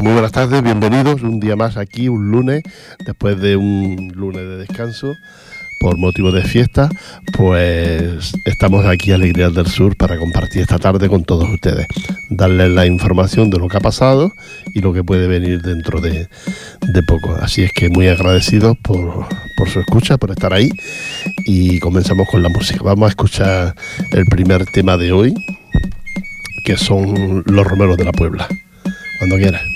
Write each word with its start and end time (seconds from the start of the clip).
Muy 0.00 0.12
buenas 0.12 0.32
tardes, 0.32 0.62
bienvenidos 0.62 1.20
un 1.20 1.40
día 1.40 1.56
más 1.56 1.76
aquí, 1.76 2.08
un 2.08 2.30
lunes, 2.30 2.62
después 3.04 3.38
de 3.38 3.56
un 3.56 4.10
lunes 4.14 4.40
de 4.40 4.56
descanso 4.56 5.12
por 5.78 5.98
motivo 5.98 6.32
de 6.32 6.42
fiesta, 6.42 6.88
pues 7.34 8.32
estamos 8.46 8.86
aquí 8.86 9.12
a 9.12 9.16
Alegrías 9.16 9.54
del 9.54 9.66
Sur 9.66 9.98
para 9.98 10.16
compartir 10.18 10.62
esta 10.62 10.78
tarde 10.78 11.10
con 11.10 11.24
todos 11.24 11.50
ustedes, 11.50 11.86
darles 12.30 12.70
la 12.70 12.86
información 12.86 13.50
de 13.50 13.58
lo 13.58 13.68
que 13.68 13.76
ha 13.76 13.80
pasado 13.80 14.32
y 14.72 14.80
lo 14.80 14.94
que 14.94 15.04
puede 15.04 15.26
venir 15.26 15.60
dentro 15.60 16.00
de, 16.00 16.28
poco. 17.06 17.34
Así 17.34 17.62
es 17.62 17.72
que 17.72 17.90
muy 17.90 18.08
agradecidos 18.08 18.78
por, 18.82 19.26
por 19.58 19.68
su 19.68 19.80
escucha, 19.80 20.16
por 20.16 20.30
estar 20.30 20.54
ahí 20.54 20.70
y 21.44 21.78
comenzamos 21.78 22.26
con 22.30 22.42
la 22.42 22.48
música. 22.48 22.80
Vamos 22.82 23.04
a 23.04 23.10
escuchar 23.10 23.74
el 24.12 24.24
primer 24.24 24.64
tema 24.64 24.96
de 24.96 25.12
hoy, 25.12 25.34
que 26.64 26.78
son 26.78 27.42
los 27.44 27.66
romeros 27.66 27.98
de 27.98 28.04
la 28.04 28.12
Puebla. 28.12 28.48
Cuando 29.18 29.36
quieras. 29.36 29.69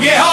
Hemos 0.00 0.31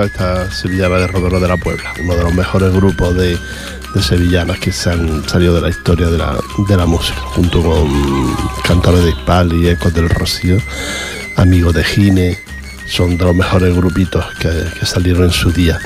esta 0.00 0.50
sevillana 0.50 0.96
de 0.96 1.06
Rodero 1.06 1.38
de 1.38 1.48
la 1.48 1.58
Puebla, 1.58 1.92
uno 2.00 2.16
de 2.16 2.22
los 2.22 2.34
mejores 2.34 2.72
grupos 2.72 3.14
de, 3.14 3.38
sevillanas 4.00 4.58
que 4.58 4.72
se 4.72 4.90
han 4.90 5.28
salido 5.28 5.54
de 5.54 5.60
la 5.60 5.68
historia 5.68 6.08
de 6.08 6.16
la, 6.16 6.86
música, 6.86 7.20
junto 7.20 7.62
con 7.62 8.34
Cantores 8.64 9.04
de 9.04 9.10
Hispal 9.10 9.52
y 9.52 9.68
Ecos 9.68 9.92
del 9.92 10.08
Rocío, 10.08 10.56
amigos 11.36 11.74
de 11.74 11.84
Gine, 11.84 12.38
son 12.86 13.18
de 13.18 13.24
los 13.24 13.36
mejores 13.36 13.76
grupitos 13.76 14.24
que, 14.38 14.86
salieron 14.86 15.24
en 15.24 15.30
su 15.30 15.52
día 15.52 15.78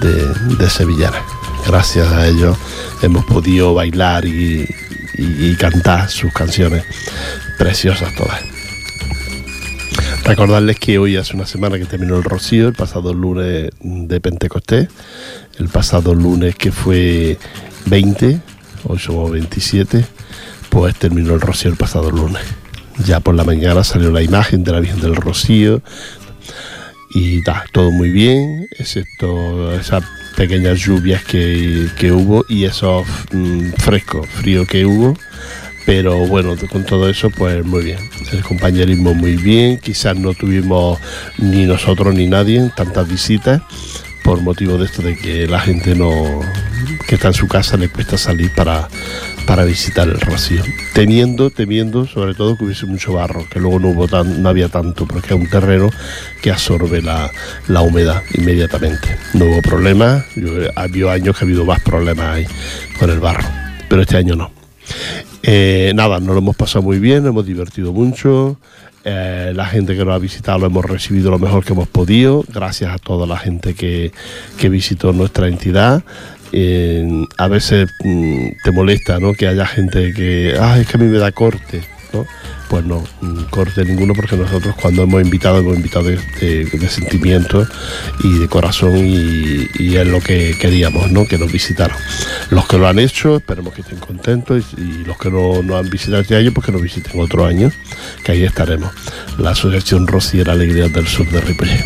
de, 0.00 0.26
de 0.56 0.70
sevillanas. 0.70 1.22
Gracias 1.66 2.12
a 2.12 2.26
ellos 2.26 2.58
hemos 3.00 3.24
podido 3.24 3.72
bailar 3.72 4.26
y 4.26 4.66
cantar 5.58 6.10
sus 6.10 6.30
canciones 6.30 6.84
preciosas 7.56 8.14
todas. 8.14 8.53
Recordarles 10.24 10.78
que 10.78 10.98
hoy 10.98 11.16
hace 11.16 11.36
una 11.36 11.44
semana 11.44 11.78
que 11.78 11.84
terminó 11.84 12.16
el 12.16 12.24
rocío, 12.24 12.66
el 12.68 12.74
pasado 12.74 13.12
lunes 13.12 13.70
de 13.80 14.20
Pentecostés, 14.22 14.88
el 15.58 15.68
pasado 15.68 16.14
lunes 16.14 16.56
que 16.56 16.72
fue 16.72 17.38
20, 17.86 18.40
hoy 18.84 18.98
somos 18.98 19.30
27, 19.30 20.02
pues 20.70 20.94
terminó 20.96 21.34
el 21.34 21.42
rocío 21.42 21.70
el 21.70 21.76
pasado 21.76 22.10
lunes. 22.10 22.42
Ya 23.04 23.20
por 23.20 23.34
la 23.34 23.44
mañana 23.44 23.84
salió 23.84 24.10
la 24.10 24.22
imagen 24.22 24.64
de 24.64 24.72
la 24.72 24.80
Virgen 24.80 25.00
del 25.00 25.14
Rocío 25.14 25.82
y 27.14 27.42
da 27.42 27.64
todo 27.72 27.90
muy 27.90 28.10
bien, 28.10 28.66
excepto 28.78 29.72
esas 29.74 30.04
pequeñas 30.36 30.78
lluvias 30.80 31.22
que, 31.22 32.12
hubo 32.12 32.46
y 32.48 32.64
esos 32.64 33.06
mm, 33.30 33.72
frescos, 33.76 34.26
frío 34.28 34.66
que 34.66 34.86
hubo 34.86 35.16
pero 35.86 36.26
bueno, 36.26 36.56
con 36.70 36.84
todo 36.84 37.08
eso, 37.08 37.30
pues 37.30 37.64
muy 37.64 37.84
bien. 37.84 37.98
El 38.32 38.42
compañerismo 38.42 39.14
muy 39.14 39.36
bien. 39.36 39.78
Quizás 39.78 40.16
no 40.16 40.34
tuvimos 40.34 40.98
ni 41.38 41.66
nosotros 41.66 42.14
ni 42.14 42.26
nadie 42.26 42.70
tantas 42.76 43.08
visitas 43.08 43.60
por 44.22 44.40
motivo 44.40 44.78
de 44.78 44.86
esto 44.86 45.02
de 45.02 45.16
que 45.16 45.46
la 45.46 45.60
gente 45.60 45.94
no 45.94 46.40
que 47.06 47.16
está 47.16 47.28
en 47.28 47.34
su 47.34 47.46
casa 47.46 47.76
le 47.76 47.88
cuesta 47.90 48.16
salir 48.16 48.50
para, 48.54 48.88
para 49.46 49.64
visitar 49.64 50.08
el 50.08 50.18
rocío. 50.18 50.62
Temiendo, 50.94 51.50
temiendo 51.50 52.06
sobre 52.06 52.34
todo 52.34 52.56
que 52.56 52.64
hubiese 52.64 52.86
mucho 52.86 53.12
barro, 53.12 53.46
que 53.50 53.60
luego 53.60 53.78
no 53.78 53.88
hubo 53.88 54.08
tan, 54.08 54.42
no 54.42 54.48
había 54.48 54.70
tanto, 54.70 55.06
porque 55.06 55.34
es 55.34 55.40
un 55.40 55.48
terreno 55.48 55.90
que 56.42 56.50
absorbe 56.50 57.02
la, 57.02 57.30
la 57.68 57.82
humedad 57.82 58.22
inmediatamente. 58.32 59.18
No 59.34 59.44
hubo 59.44 59.60
problemas, 59.60 60.24
ha 60.74 60.82
habido 60.82 61.10
años 61.10 61.36
que 61.36 61.44
ha 61.44 61.46
habido 61.46 61.66
más 61.66 61.80
problemas 61.80 62.36
ahí 62.36 62.46
con 62.98 63.10
el 63.10 63.20
barro, 63.20 63.46
pero 63.88 64.00
este 64.00 64.16
año 64.16 64.34
no. 64.34 64.63
Eh, 65.42 65.92
nada, 65.94 66.20
nos 66.20 66.30
lo 66.30 66.38
hemos 66.38 66.56
pasado 66.56 66.82
muy 66.82 66.98
bien, 66.98 67.22
nos 67.22 67.30
hemos 67.30 67.46
divertido 67.46 67.92
mucho. 67.92 68.58
Eh, 69.04 69.52
la 69.54 69.66
gente 69.66 69.94
que 69.94 70.04
nos 70.04 70.14
ha 70.14 70.18
visitado 70.18 70.58
lo 70.60 70.66
hemos 70.66 70.84
recibido 70.84 71.30
lo 71.30 71.38
mejor 71.38 71.64
que 71.64 71.74
hemos 71.74 71.88
podido. 71.88 72.44
Gracias 72.48 72.92
a 72.92 72.98
toda 72.98 73.26
la 73.26 73.36
gente 73.36 73.74
que, 73.74 74.12
que 74.56 74.68
visitó 74.68 75.12
nuestra 75.12 75.48
entidad. 75.48 76.02
Eh, 76.52 77.26
a 77.36 77.48
veces 77.48 77.90
mm, 78.02 78.46
te 78.62 78.70
molesta 78.70 79.18
¿no? 79.18 79.34
que 79.34 79.48
haya 79.48 79.66
gente 79.66 80.12
que, 80.14 80.56
ah, 80.58 80.78
es 80.78 80.86
que 80.86 80.96
a 80.96 81.00
mí 81.00 81.06
me 81.06 81.18
da 81.18 81.32
corte. 81.32 81.82
Pues 82.68 82.84
no 82.84 83.04
mm, 83.20 83.44
corte 83.50 83.84
ninguno 83.84 84.14
porque 84.14 84.36
nosotros 84.36 84.74
cuando 84.80 85.02
hemos 85.02 85.22
invitado 85.22 85.58
hemos 85.58 85.76
invitado 85.76 86.04
de, 86.04 86.16
de, 86.40 86.88
sentimiento 86.88 87.66
y 88.22 88.38
de 88.38 88.48
corazón 88.48 88.96
y, 88.96 89.68
y, 89.78 89.96
es 89.96 90.06
lo 90.06 90.20
que 90.20 90.56
queríamos, 90.58 91.10
¿no? 91.10 91.26
que 91.26 91.38
nos 91.38 91.50
visitaran. 91.52 91.96
Los 92.50 92.66
que 92.66 92.78
lo 92.78 92.88
han 92.88 92.98
hecho, 92.98 93.36
esperemos 93.36 93.74
que 93.74 93.82
estén 93.82 93.98
contentos 93.98 94.64
y, 94.76 95.04
los 95.04 95.18
que 95.18 95.30
no 95.30 95.62
nos 95.62 95.84
han 95.84 95.90
visitado 95.90 96.22
este 96.22 96.36
año, 96.36 96.52
pues 96.52 96.66
que 96.66 96.72
nos 96.72 96.82
visiten 96.82 97.20
otro 97.20 97.44
año, 97.44 97.70
que 98.24 98.32
ahí 98.32 98.44
estaremos. 98.44 98.92
La 99.38 99.50
Asociación 99.50 100.06
Rociera 100.06 100.52
Alegría 100.52 100.88
del 100.88 101.06
Sur 101.06 101.28
de 101.30 101.40
Ripollet. 101.40 101.84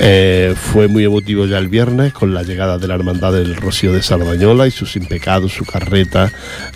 Eh, 0.00 0.54
fue 0.56 0.88
muy 0.88 1.04
emotivo 1.04 1.46
ya 1.46 1.58
el 1.58 1.68
viernes 1.68 2.12
con 2.12 2.34
la 2.34 2.42
llegada 2.42 2.78
de 2.78 2.86
la 2.86 2.94
Hermandad 2.94 3.32
del 3.32 3.56
Rocío 3.56 3.92
de 3.92 4.02
Salvañola 4.02 4.66
y 4.66 4.70
sus 4.70 4.96
impecados, 4.96 5.52
su 5.52 5.64
carreta, 5.64 6.30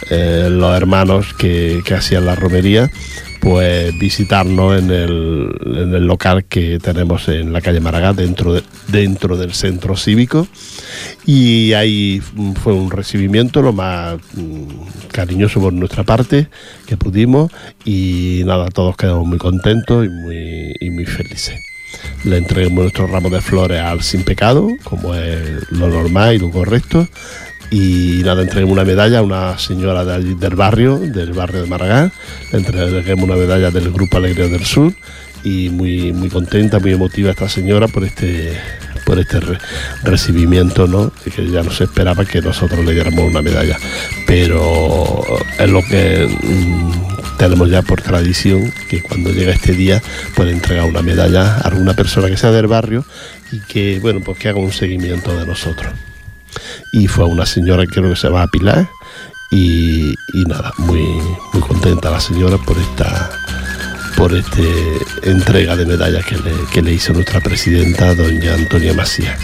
eh, 0.09 0.49
los 0.51 0.75
hermanos 0.75 1.35
que 1.35 1.83
hacían 1.95 2.25
la 2.25 2.35
romería 2.35 2.91
pues 3.41 3.99
visitarnos 3.99 4.79
en 4.79 4.91
el, 4.91 6.07
local 6.07 6.45
que 6.45 6.79
tenemos 6.79 7.29
en 7.29 7.53
la 7.53 7.61
calle 7.61 7.81
Maragá, 7.81 8.13
dentro, 8.13 8.53
de, 8.53 8.63
dentro 8.89 9.37
del 9.37 9.55
centro 9.55 9.97
cívico. 9.97 10.47
Y 11.25 11.73
ahí 11.73 12.21
fue 12.63 12.75
un 12.75 12.91
recibimiento 12.91 13.63
lo 13.63 13.73
más 13.73 14.17
mm, 14.35 15.09
cariñoso 15.11 15.61
por 15.61 15.73
nuestra 15.73 16.05
parte 16.05 16.49
que 16.87 16.97
pudimos. 16.97 17.51
Y 17.85 18.43
nada, 18.45 18.69
todos 18.69 18.97
quedamos 18.97 19.27
muy 19.27 19.39
contentos 19.39 20.05
y 20.05 20.09
muy, 20.09 20.75
y 20.79 20.91
muy 20.91 21.07
felices. 21.07 21.59
Le 22.25 22.37
entregamos 22.37 22.83
nuestro 22.83 23.07
ramo 23.07 23.31
de 23.31 23.41
flores 23.41 23.81
al 23.81 24.03
sin 24.03 24.23
pecado, 24.23 24.69
como 24.85 25.15
es 25.15 25.71
lo 25.71 25.89
normal 25.89 26.35
y 26.35 26.39
lo 26.39 26.51
correcto 26.51 27.09
y 27.71 28.23
nada, 28.25 28.43
entreguemos 28.43 28.73
una 28.73 28.85
medalla 28.85 29.21
a 29.21 29.23
una 29.23 29.59
señora 29.59 30.05
de 30.05 30.15
allí, 30.15 30.35
del 30.35 30.57
barrio, 30.57 30.99
del 30.99 31.33
barrio 31.33 31.63
de 31.63 31.69
Maragán, 31.69 32.13
le 32.53 32.59
entreguemos 32.59 33.25
una 33.25 33.37
medalla 33.37 33.71
del 33.71 33.93
Grupo 33.93 34.17
Alegría 34.17 34.49
del 34.49 34.65
Sur 34.65 34.93
y 35.45 35.71
muy, 35.71 36.13
muy 36.13 36.29
contenta, 36.29 36.81
muy 36.81 36.93
emotiva 36.93 37.31
esta 37.31 37.49
señora 37.49 37.87
por 37.89 38.05
este 38.05 38.59
por 39.07 39.19
este 39.19 39.41
re 39.41 39.59
recibimiento, 40.03 40.87
¿no? 40.87 41.13
que 41.25 41.49
ya 41.49 41.63
no 41.63 41.71
se 41.71 41.85
esperaba 41.85 42.25
que 42.25 42.41
nosotros 42.43 42.85
le 42.85 42.93
diéramos 42.93 43.25
una 43.25 43.43
medalla, 43.43 43.77
pero 44.27 45.25
es 45.59 45.69
lo 45.69 45.83
que 45.83 46.29
mmm, 46.43 46.93
tenemos 47.39 47.71
ya 47.71 47.83
por 47.83 48.03
tradición, 48.03 48.73
que 48.89 49.03
cuando 49.03 49.31
llega 49.31 49.53
este 49.53 49.73
día, 49.73 50.03
puede 50.37 50.53
entregar 50.53 50.85
una 50.85 51.03
medalla 51.03 51.57
a 51.57 51.61
alguna 51.69 51.95
persona 51.95 52.29
que 52.29 52.37
sea 52.37 52.51
del 52.51 52.67
barrio 52.67 53.05
y 53.51 53.61
que, 53.61 53.99
bueno, 54.01 54.21
pues 54.21 54.39
que 54.39 54.49
haga 54.49 54.61
un 54.61 54.73
seguimiento 54.73 55.37
de 55.37 55.47
nosotros 55.47 55.93
y 56.93 57.07
fue 57.07 57.25
una 57.25 57.47
señora 57.47 57.87
que 57.87 57.95
creo 57.95 58.11
que 58.11 58.17
se 58.17 58.29
va 58.29 58.43
a 58.43 58.49
Pilar 58.49 58.89
y, 59.51 60.15
y, 60.33 60.45
nada, 60.47 60.73
muy, 60.79 61.03
muy 61.53 61.63
contenta 61.63 62.11
la 62.11 62.21
señora 62.21 62.57
por 62.59 62.79
esta 62.79 63.31
por 64.17 64.35
este 64.35 64.99
entrega 65.23 65.77
de 65.77 65.87
medallas 65.87 66.25
que 66.27 66.37
le, 66.37 66.53
que 66.73 66.83
le 66.83 66.93
hizo 66.93 67.13
nuestra 67.13 67.41
presidenta, 67.41 68.15
doña 68.15 68.55
Antonia 68.55 68.93
Macías. 68.93 69.39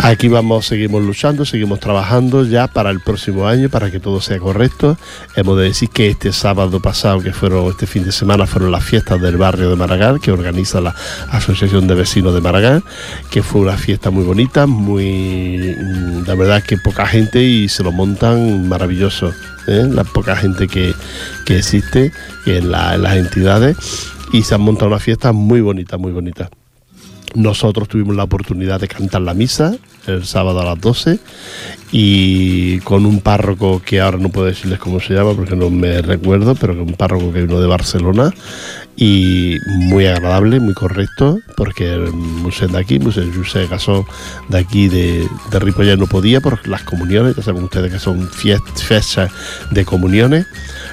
Aquí 0.00 0.28
vamos, 0.28 0.66
seguimos 0.66 1.02
luchando, 1.02 1.44
seguimos 1.44 1.80
trabajando 1.80 2.44
ya 2.44 2.68
para 2.68 2.90
el 2.90 3.00
próximo 3.00 3.46
año, 3.46 3.68
para 3.68 3.90
que 3.90 3.98
todo 3.98 4.20
sea 4.20 4.38
correcto. 4.38 4.96
Hemos 5.34 5.58
de 5.58 5.64
decir 5.64 5.90
que 5.90 6.08
este 6.08 6.32
sábado 6.32 6.80
pasado, 6.80 7.20
que 7.20 7.32
fueron 7.32 7.66
este 7.66 7.86
fin 7.86 8.04
de 8.04 8.12
semana, 8.12 8.46
fueron 8.46 8.70
las 8.70 8.84
fiestas 8.84 9.20
del 9.20 9.36
barrio 9.36 9.70
de 9.70 9.76
Maragall, 9.76 10.20
que 10.20 10.30
organiza 10.30 10.80
la 10.80 10.94
Asociación 11.30 11.88
de 11.88 11.94
Vecinos 11.94 12.32
de 12.32 12.40
Maragall, 12.40 12.84
que 13.30 13.42
fue 13.42 13.60
una 13.60 13.76
fiesta 13.76 14.10
muy 14.10 14.24
bonita, 14.24 14.66
muy, 14.66 15.74
la 16.26 16.34
verdad 16.36 16.62
que 16.62 16.78
poca 16.78 17.06
gente 17.06 17.42
y 17.42 17.68
se 17.68 17.82
lo 17.82 17.90
montan 17.90 18.68
maravilloso. 18.68 19.32
¿eh? 19.66 19.86
La 19.90 20.04
poca 20.04 20.36
gente 20.36 20.68
que, 20.68 20.94
que 21.44 21.58
existe 21.58 22.12
en, 22.46 22.56
en 22.64 22.70
las 22.70 23.16
entidades 23.16 23.76
y 24.32 24.42
se 24.42 24.54
han 24.54 24.60
montado 24.60 24.86
una 24.88 25.00
fiesta 25.00 25.32
muy 25.32 25.60
bonita, 25.60 25.98
muy 25.98 26.12
bonita. 26.12 26.48
Nosotros 27.38 27.86
tuvimos 27.86 28.16
la 28.16 28.24
oportunidad 28.24 28.80
de 28.80 28.88
cantar 28.88 29.22
la 29.22 29.32
misa 29.32 29.76
el 30.08 30.24
sábado 30.24 30.60
a 30.60 30.64
las 30.64 30.80
12 30.80 31.18
y 31.90 32.80
con 32.80 33.06
un 33.06 33.20
párroco 33.20 33.80
que 33.84 34.00
ahora 34.00 34.18
no 34.18 34.28
puedo 34.28 34.46
decirles 34.46 34.78
cómo 34.78 35.00
se 35.00 35.14
llama 35.14 35.32
porque 35.34 35.56
no 35.56 35.70
me 35.70 36.02
recuerdo, 36.02 36.54
pero 36.54 36.74
que 36.74 36.80
un 36.80 36.94
párroco 36.94 37.32
que 37.32 37.42
vino 37.42 37.60
de 37.60 37.66
Barcelona 37.66 38.32
y 38.96 39.56
muy 39.66 40.06
agradable, 40.06 40.60
muy 40.60 40.74
correcto, 40.74 41.38
porque 41.56 41.96
museo 41.96 42.68
de 42.68 42.78
aquí, 42.78 42.98
museo 42.98 43.24
José 43.34 43.66
Gasó 43.68 44.04
de 44.48 44.58
aquí 44.58 44.88
de, 44.88 45.26
de 45.50 45.58
Ripollet 45.58 45.96
no 45.96 46.06
podía 46.06 46.40
por 46.40 46.66
las 46.66 46.82
comuniones, 46.82 47.36
ya 47.36 47.42
saben 47.42 47.64
ustedes 47.64 47.92
que 47.92 47.98
son 47.98 48.28
fechas 48.28 49.30
de 49.70 49.84
comuniones 49.84 50.46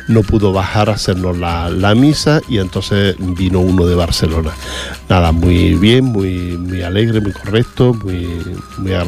no 0.07 0.21
pudo 0.21 0.53
bajar 0.53 0.89
a 0.89 0.93
hacernos 0.93 1.37
la, 1.37 1.69
la, 1.69 1.95
misa 1.95 2.41
y 2.47 2.59
entonces 2.59 3.15
vino 3.19 3.59
uno 3.59 3.85
de 3.85 3.95
Barcelona. 3.95 4.51
Nada, 5.09 5.31
muy 5.31 5.73
bien, 5.75 6.05
muy, 6.05 6.57
muy 6.57 6.81
alegre, 6.83 7.21
muy 7.21 7.31
correcto, 7.31 7.93
muy, 7.93 8.27
muy 8.77 8.93
agradable 8.93 9.04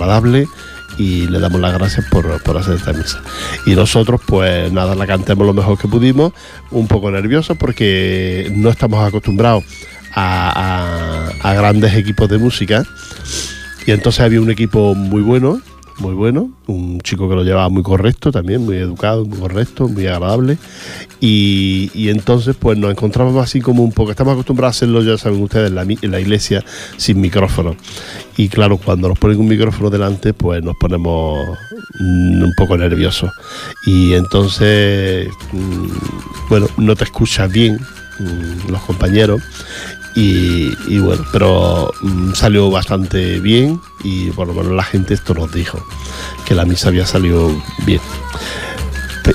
y 0.98 1.28
le 1.28 1.40
damos 1.40 1.62
las 1.62 1.74
gracias 1.74 2.06
por, 2.10 2.42
por, 2.44 2.58
hacer 2.58 2.76
esta 2.76 2.94
misa. 2.94 3.22
Y 3.66 3.76
nosotros, 3.76 4.22
pues 4.26 4.72
nada, 4.72 4.96
la 4.96 5.06
cantemos 5.06 5.46
lo 5.46 5.54
mejor 5.54 5.78
que 5.78 5.88
pudimos, 5.88 6.34
un 6.72 6.88
poco 6.88 7.12
nerviosos 7.12 7.58
porque 7.58 8.52
no 8.56 8.70
estamos 8.70 9.06
acostumbrados 9.06 9.64
a, 10.14 11.30
a 11.42 11.54
grandes 11.54 11.94
equipos 11.94 12.30
de 12.30 12.38
música. 12.38 12.84
Y 13.86 13.92
entonces 13.92 14.22
había 14.22 14.42
un 14.42 14.52
equipo 14.52 14.96
muy 14.96 15.22
bueno, 15.22 15.62
muy 16.00 16.14
bueno, 16.14 16.52
un 16.68 17.00
chico 17.02 17.28
que 17.28 17.36
lo 17.36 17.44
llevaba 17.44 17.70
muy 17.70 17.84
correcto 17.84 18.32
también, 18.32 18.64
muy 18.66 18.78
educado, 18.78 19.26
muy 19.26 19.40
correcto, 19.40 19.88
muy 19.88 20.06
agradable. 20.08 20.58
Y, 21.20 22.10
entonces 22.10 22.56
pues 22.58 22.78
nos 22.78 22.92
encontramos 22.92 23.36
así 23.44 23.62
como 23.62 23.84
un 23.84 23.92
poco, 23.92 24.12
estamos 24.12 24.34
acostumbrados 24.34 24.76
a 24.76 24.78
hacerlo, 24.78 25.02
ya 25.02 25.18
saben 25.18 25.42
ustedes, 25.42 25.70
en 25.70 25.76
la, 25.76 25.82
en 25.84 26.12
la 26.12 26.20
iglesia 26.20 26.64
sin 26.98 27.20
micrófono. 27.20 27.76
Y 28.38 28.50
claro, 28.50 28.78
cuando 28.78 29.10
nos 29.10 29.18
ponen 29.18 29.40
un 29.40 29.48
micrófono 29.48 29.90
delante, 29.90 30.34
pues 30.34 30.64
nos 30.64 30.76
ponemos 30.80 31.40
un 32.00 32.54
poco 32.58 32.78
nerviosos. 32.78 33.32
Y 33.86 34.14
entonces, 34.14 35.30
bueno, 36.50 36.68
no 36.78 36.96
te 36.96 37.06
escuchas 37.06 37.52
bien 37.52 37.80
los 38.70 38.82
compañeros 38.82 39.42
y, 40.20 40.98
bueno, 40.98 41.24
pero 41.32 41.94
mmm, 42.02 42.34
salió 42.34 42.72
bastante 42.72 43.40
bien 43.40 43.80
y 44.04 44.32
por 44.32 44.66
la 44.66 44.84
gente 44.84 45.14
esto 45.14 45.36
nos 45.36 45.52
dijo, 45.52 45.86
que 46.44 46.56
la 46.56 46.66
misa 46.66 46.90
había 46.90 47.06
salido 47.06 47.52
bien. 47.86 48.02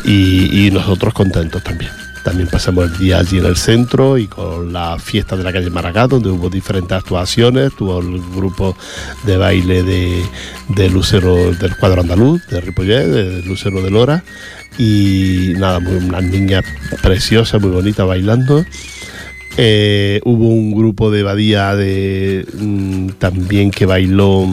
Y, 0.04 0.70
nosotros 0.72 1.14
contentos 1.14 1.62
también. 1.62 1.92
También 2.24 2.48
pasamos 2.48 2.90
el 2.90 2.98
día 2.98 3.18
allí 3.18 3.38
en 3.38 3.46
el 3.46 3.56
centro 3.56 4.18
y 4.18 4.26
con 4.26 4.72
la 4.72 4.98
fiesta 4.98 5.36
de 5.36 5.44
la 5.44 5.52
calle 5.52 5.70
Maracá, 5.70 6.08
donde 6.08 6.30
hubo 6.30 6.50
diferentes 6.50 6.96
actuaciones. 6.96 7.74
Tuvo 7.76 8.00
el 8.00 8.20
grupo 8.34 8.76
de 9.24 9.36
baile 9.36 9.84
de, 9.84 10.24
de 10.68 10.88
Lucero 10.88 11.52
del 11.52 11.76
cuadro 11.76 12.00
andaluz, 12.00 12.44
de 12.48 12.60
Ripollet, 12.60 13.06
de 13.06 13.42
Lucero 13.42 13.82
de 13.82 13.90
Lora. 13.90 14.24
Y 14.78 15.52
nada, 15.58 15.78
unas 15.78 16.24
niñas 16.24 16.64
preciosas, 17.02 17.60
muy 17.60 17.70
bonitas 17.70 18.06
bailando. 18.06 18.64
Eh, 19.56 20.20
hubo 20.24 20.48
un 20.48 20.74
grupo 20.74 21.10
de 21.10 21.22
Badía 21.22 21.74
de, 21.76 22.46
mmm, 22.58 23.08
también 23.18 23.70
que 23.70 23.84
bailó 23.84 24.46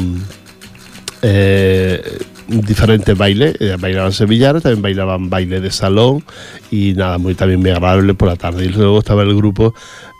eh, 1.21 2.01
diferentes 2.47 3.17
bailes, 3.17 3.55
eh, 3.61 3.77
bailaban 3.79 4.11
sevillanas, 4.11 4.63
también 4.63 4.81
bailaban 4.81 5.29
baile 5.29 5.61
de 5.61 5.71
salón 5.71 6.23
y 6.69 6.93
nada, 6.93 7.17
muy 7.17 7.33
también 7.33 7.61
muy 7.61 7.69
agradable 7.69 8.13
por 8.13 8.27
la 8.27 8.35
tarde. 8.35 8.65
Y 8.65 8.69
luego 8.69 8.99
estaba 8.99 9.23
el 9.23 9.35
grupo, 9.35 9.73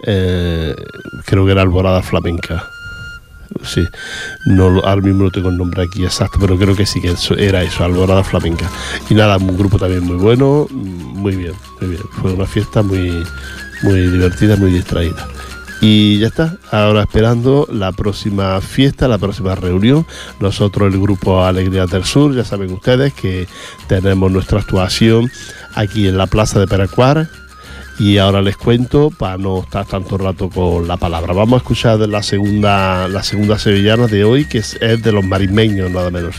creo 0.04 1.46
que 1.46 1.52
era 1.52 1.62
Alborada 1.62 2.02
Flamenca. 2.02 2.66
Sí, 3.64 3.84
no, 4.46 4.80
ahora 4.82 5.02
mismo 5.02 5.24
no 5.24 5.32
tengo 5.32 5.50
el 5.50 5.58
nombre 5.58 5.82
aquí 5.82 6.04
exacto, 6.04 6.38
pero 6.40 6.56
creo 6.56 6.76
que 6.76 6.86
sí 6.86 7.02
que 7.02 7.12
eso, 7.12 7.36
era 7.36 7.64
eso, 7.64 7.84
Alborada 7.84 8.24
Flamenca. 8.24 8.70
Y 9.10 9.16
nada, 9.16 9.38
un 9.38 9.58
grupo 9.58 9.78
también 9.78 10.04
muy 10.04 10.18
bueno, 10.18 10.68
muy 10.72 11.36
bien, 11.36 11.54
muy 11.82 11.90
bien. 11.90 12.04
Fue 12.22 12.32
una 12.32 12.46
fiesta 12.46 12.84
muy, 12.84 13.24
muy 13.82 14.08
divertida, 14.08 14.56
muy 14.56 14.72
distraída. 14.72 15.28
Y 15.82 16.20
ya 16.20 16.28
está, 16.28 16.58
ahora 16.72 17.04
esperando 17.04 17.66
la 17.72 17.94
próxima 17.94 18.60
fiesta, 18.60 19.08
la 19.08 19.18
próxima 19.18 19.56
reunión. 19.56 20.06
Nosotros, 20.42 20.94
el 20.94 21.00
grupo 21.00 21.46
Alegría 21.46 21.86
del 21.86 22.04
Sur, 22.04 22.36
ya 22.36 22.44
saben 22.44 22.74
ustedes 22.74 23.14
que 23.14 23.48
tenemos 23.88 24.30
nuestra 24.30 24.60
actuación 24.60 25.32
aquí 25.76 26.08
en 26.08 26.18
la 26.18 26.28
Plaza 26.28 26.60
de 26.60 26.68
Peracuar. 26.68 27.30
Y 27.98 28.18
ahora 28.18 28.42
les 28.42 28.58
cuento 28.58 29.10
para 29.10 29.38
no 29.38 29.62
estar 29.62 29.86
tanto 29.86 30.18
rato 30.18 30.50
con 30.50 30.88
la 30.88 30.98
palabra. 30.98 31.34
Vamos 31.34 31.56
a 31.56 31.64
escuchar 31.64 32.00
la 32.00 32.24
segunda, 32.24 33.08
la 33.08 33.24
segunda 33.24 33.58
sevillana 33.58 34.08
de 34.08 34.24
hoy, 34.24 34.46
que 34.46 34.60
es, 34.60 34.78
es 34.82 35.02
de 35.02 35.12
los 35.12 35.26
marimeños, 35.26 35.92
nada 35.92 36.10
menos. 36.10 36.36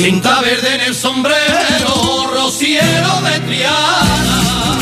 Cinta 0.00 0.40
verde 0.42 0.74
en 0.76 0.80
el 0.82 0.94
sombrero, 0.94 2.30
rociero 2.32 3.20
de 3.20 3.40
Triana. 3.40 4.78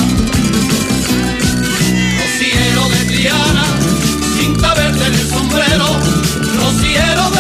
Rociero 2.20 2.88
de 2.90 3.04
Triana, 3.06 3.64
cinta 4.38 4.75
verde 4.75 5.06
en 5.06 5.14
el 5.14 5.26
sombrero, 5.26 5.87
rociero 6.61 7.30
de 7.30 7.36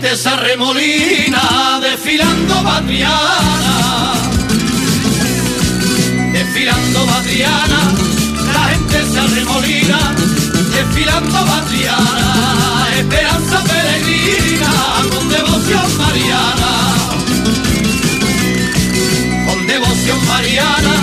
gente 0.00 0.16
se 0.16 0.28
arremolina 0.28 1.80
desfilando 1.82 2.62
Batriana. 2.62 4.12
Desfilando 6.32 7.06
Batriana. 7.06 7.80
La 8.54 8.64
gente 8.70 9.04
se 9.10 9.18
arremolina 9.18 10.14
desfilando 10.72 11.44
Batriana. 11.44 12.86
Esperanza 12.96 13.64
peregrina 13.64 14.70
con 15.10 15.28
devoción 15.28 15.98
mariana. 15.98 16.70
Con 19.46 19.66
devoción 19.66 20.26
mariana. 20.28 20.94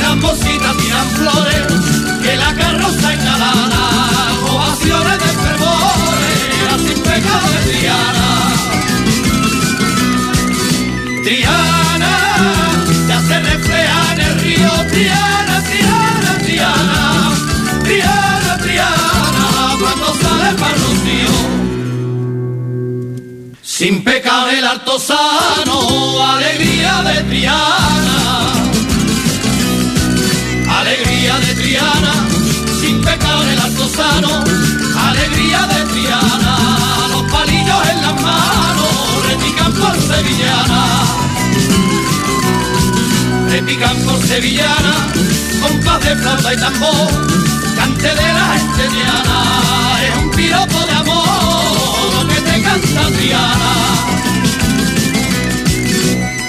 Las 0.00 0.16
mositas 0.16 0.76
tiran 0.78 1.08
flores 1.10 1.66
que 2.22 2.36
la 2.36 2.54
carroza 2.54 3.14
inhalada. 3.14 3.73
Triana, 14.90 15.62
Triana, 15.64 16.38
Triana. 16.42 17.14
Triana, 18.62 19.76
cuando 19.78 20.06
sale 20.22 20.54
para 20.58 20.74
Rocío. 20.74 21.36
Sin 23.62 24.02
pecar 24.04 24.48
el 24.54 24.64
artesano, 24.64 26.24
alegría 26.34 27.02
de 27.02 27.22
Triana. 27.24 28.18
Alegría 30.80 31.38
de 31.38 31.54
Triana, 31.54 32.14
sin 32.80 33.00
pecar 33.02 33.46
el 33.46 33.58
artesano, 33.58 34.44
alegría 35.08 35.66
de 35.66 35.84
Triana. 35.92 36.56
Los 37.10 37.22
palillos 37.30 37.88
en 37.90 38.02
las 38.02 38.22
manos, 38.22 39.26
repican 39.28 39.72
por 39.72 39.94
sevillana. 40.00 41.23
Repican 43.54 43.96
por 43.98 44.20
sevillana, 44.20 45.12
con 45.62 45.78
paz 45.82 46.00
de 46.04 46.16
flauta 46.16 46.54
y 46.54 46.56
tambor, 46.56 47.08
cante 47.76 48.08
de 48.08 48.32
la 48.32 48.58
gente 48.58 48.88
diana. 48.88 50.00
Es 50.02 50.16
un 50.24 50.30
piropo 50.32 50.80
de 50.84 50.92
amor 50.92 52.14
lo 52.14 52.26
que 52.26 52.40
te 52.40 52.62
canta 52.62 53.06
Triana. 53.16 53.72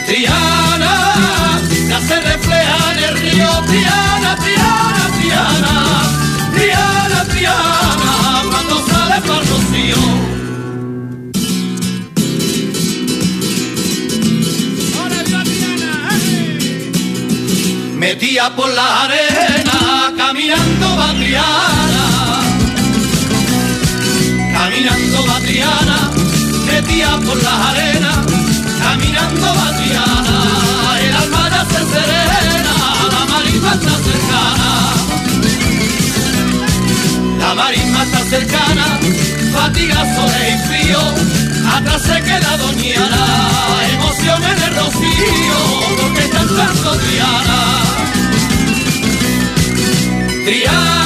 Triana, 0.08 1.62
ya 1.88 2.02
se 2.02 2.22
refleja 2.22 2.94
en 2.94 3.04
el 3.04 3.18
río 3.20 3.50
Triana, 3.68 4.36
Triana, 4.38 5.12
Triana, 5.20 5.74
Triana, 6.56 7.24
Triana, 7.30 8.44
cuando 8.50 8.88
sale 8.88 9.22
para 9.22 9.42
Rocío. 9.42 10.35
Metía 18.08 18.56
por 18.56 18.72
la 18.72 19.06
arena, 19.06 20.14
caminando 20.16 20.96
Batriana, 20.96 22.04
caminando 24.54 25.26
Batriana, 25.26 26.12
metía 26.68 27.18
por 27.26 27.42
la 27.42 27.70
arena, 27.72 28.24
caminando 28.80 29.48
Batriana, 29.56 30.38
el 31.02 31.16
alma 31.16 31.50
ya 31.50 31.66
se 31.66 31.82
serena, 31.94 32.76
la 33.12 33.26
marisma 33.26 33.74
está 33.74 33.96
cercana, 34.08 34.70
la 37.40 37.56
marisma 37.56 38.04
está 38.04 38.20
cercana, 38.20 38.86
fatiga, 39.52 40.16
sol 40.16 40.32
y 40.48 40.58
frío, 40.68 41.02
atrás 41.66 42.02
se 42.02 42.22
queda 42.22 42.58
Doñana, 42.58 43.26
emociones 43.94 44.62
de 44.62 44.70
rocío, 44.70 45.60
porque 46.02 46.22
está 46.22 46.42
entrando 46.42 46.98
Triana. 46.98 47.60
Triana, 50.46 51.05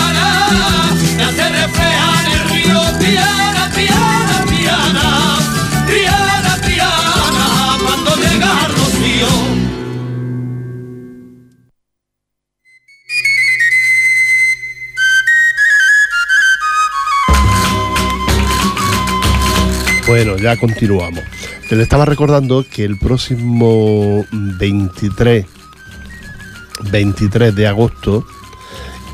ya 20.42 20.58
continuamos. 20.58 21.24
Te 21.68 21.76
le 21.76 21.84
estaba 21.84 22.06
recordando 22.06 22.66
que 22.70 22.84
el 22.86 22.98
próximo 22.98 24.26
23, 24.32 25.46
23 26.92 27.56
de 27.56 27.68
agosto, 27.68 28.26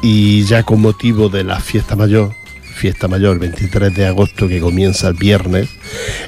y 0.01 0.43
ya 0.45 0.63
con 0.63 0.81
motivo 0.81 1.29
de 1.29 1.43
la 1.43 1.59
fiesta 1.59 1.95
mayor, 1.95 2.31
fiesta 2.75 3.07
mayor 3.07 3.39
23 3.39 3.93
de 3.95 4.05
agosto 4.05 4.47
que 4.47 4.59
comienza 4.59 5.07
el 5.07 5.15
viernes, 5.15 5.69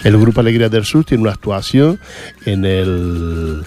el 0.04 0.18
Grupo 0.18 0.40
Alegría 0.42 0.70
del 0.70 0.86
Sur 0.86 1.04
tiene 1.06 1.24
una 1.24 1.34
actuación 1.34 2.00
en 2.46 2.66
el, 2.66 3.64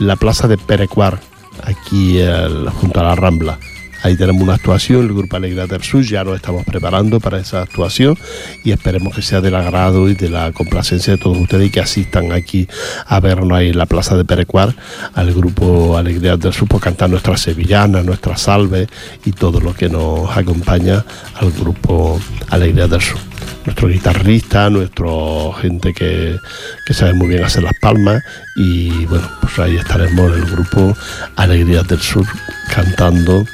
la 0.00 0.16
plaza 0.16 0.48
de 0.48 0.58
Perecuar, 0.58 1.20
aquí 1.62 2.18
el- 2.18 2.68
junto 2.70 3.00
a 3.00 3.04
la 3.04 3.14
Rambla. 3.14 3.58
Ahí 4.02 4.16
tenemos 4.16 4.42
una 4.42 4.54
actuación, 4.54 5.02
el 5.02 5.14
Grupo 5.14 5.36
Alegría 5.36 5.66
del 5.66 5.82
Sur, 5.82 6.02
ya 6.02 6.24
nos 6.24 6.36
estamos 6.36 6.64
preparando 6.64 7.20
para 7.20 7.38
esa 7.38 7.62
actuación 7.62 8.18
y 8.64 8.72
esperemos 8.72 9.14
que 9.14 9.22
sea 9.22 9.40
del 9.40 9.54
agrado 9.54 10.08
y 10.08 10.14
de 10.14 10.28
la 10.28 10.50
complacencia 10.52 11.12
de 11.12 11.18
todos 11.18 11.38
ustedes 11.38 11.68
y 11.68 11.70
que 11.70 11.80
asistan 11.80 12.32
aquí 12.32 12.66
a 13.06 13.20
vernos 13.20 13.56
ahí 13.56 13.68
en 13.68 13.78
la 13.78 13.86
Plaza 13.86 14.16
de 14.16 14.24
Perecuar 14.24 14.74
al 15.14 15.32
Grupo 15.32 15.96
Alegría 15.96 16.36
del 16.36 16.52
Sur, 16.52 16.66
por 16.66 16.80
cantar 16.80 17.10
nuestras 17.10 17.40
sevillanas, 17.42 18.04
nuestras 18.04 18.42
salves 18.42 18.88
y 19.24 19.32
todo 19.32 19.60
lo 19.60 19.72
que 19.72 19.88
nos 19.88 20.36
acompaña 20.36 21.04
al 21.34 21.52
Grupo 21.52 22.20
Alegría 22.50 22.88
del 22.88 23.00
Sur. 23.00 23.31
Nuestro 23.64 23.88
guitarrista, 23.88 24.70
nuestro 24.70 25.52
gente 25.52 25.92
que, 25.94 26.38
que 26.86 26.94
sabe 26.94 27.14
muy 27.14 27.28
bien 27.28 27.44
hacer 27.44 27.62
las 27.62 27.74
palmas 27.80 28.22
y 28.56 29.06
bueno, 29.06 29.28
pues 29.40 29.58
ahí 29.58 29.76
estaremos 29.76 30.32
en 30.32 30.42
el 30.42 30.50
Grupo 30.50 30.96
Alegría 31.36 31.82
del 31.82 32.00
Sur 32.00 32.26
cantando 32.72 33.46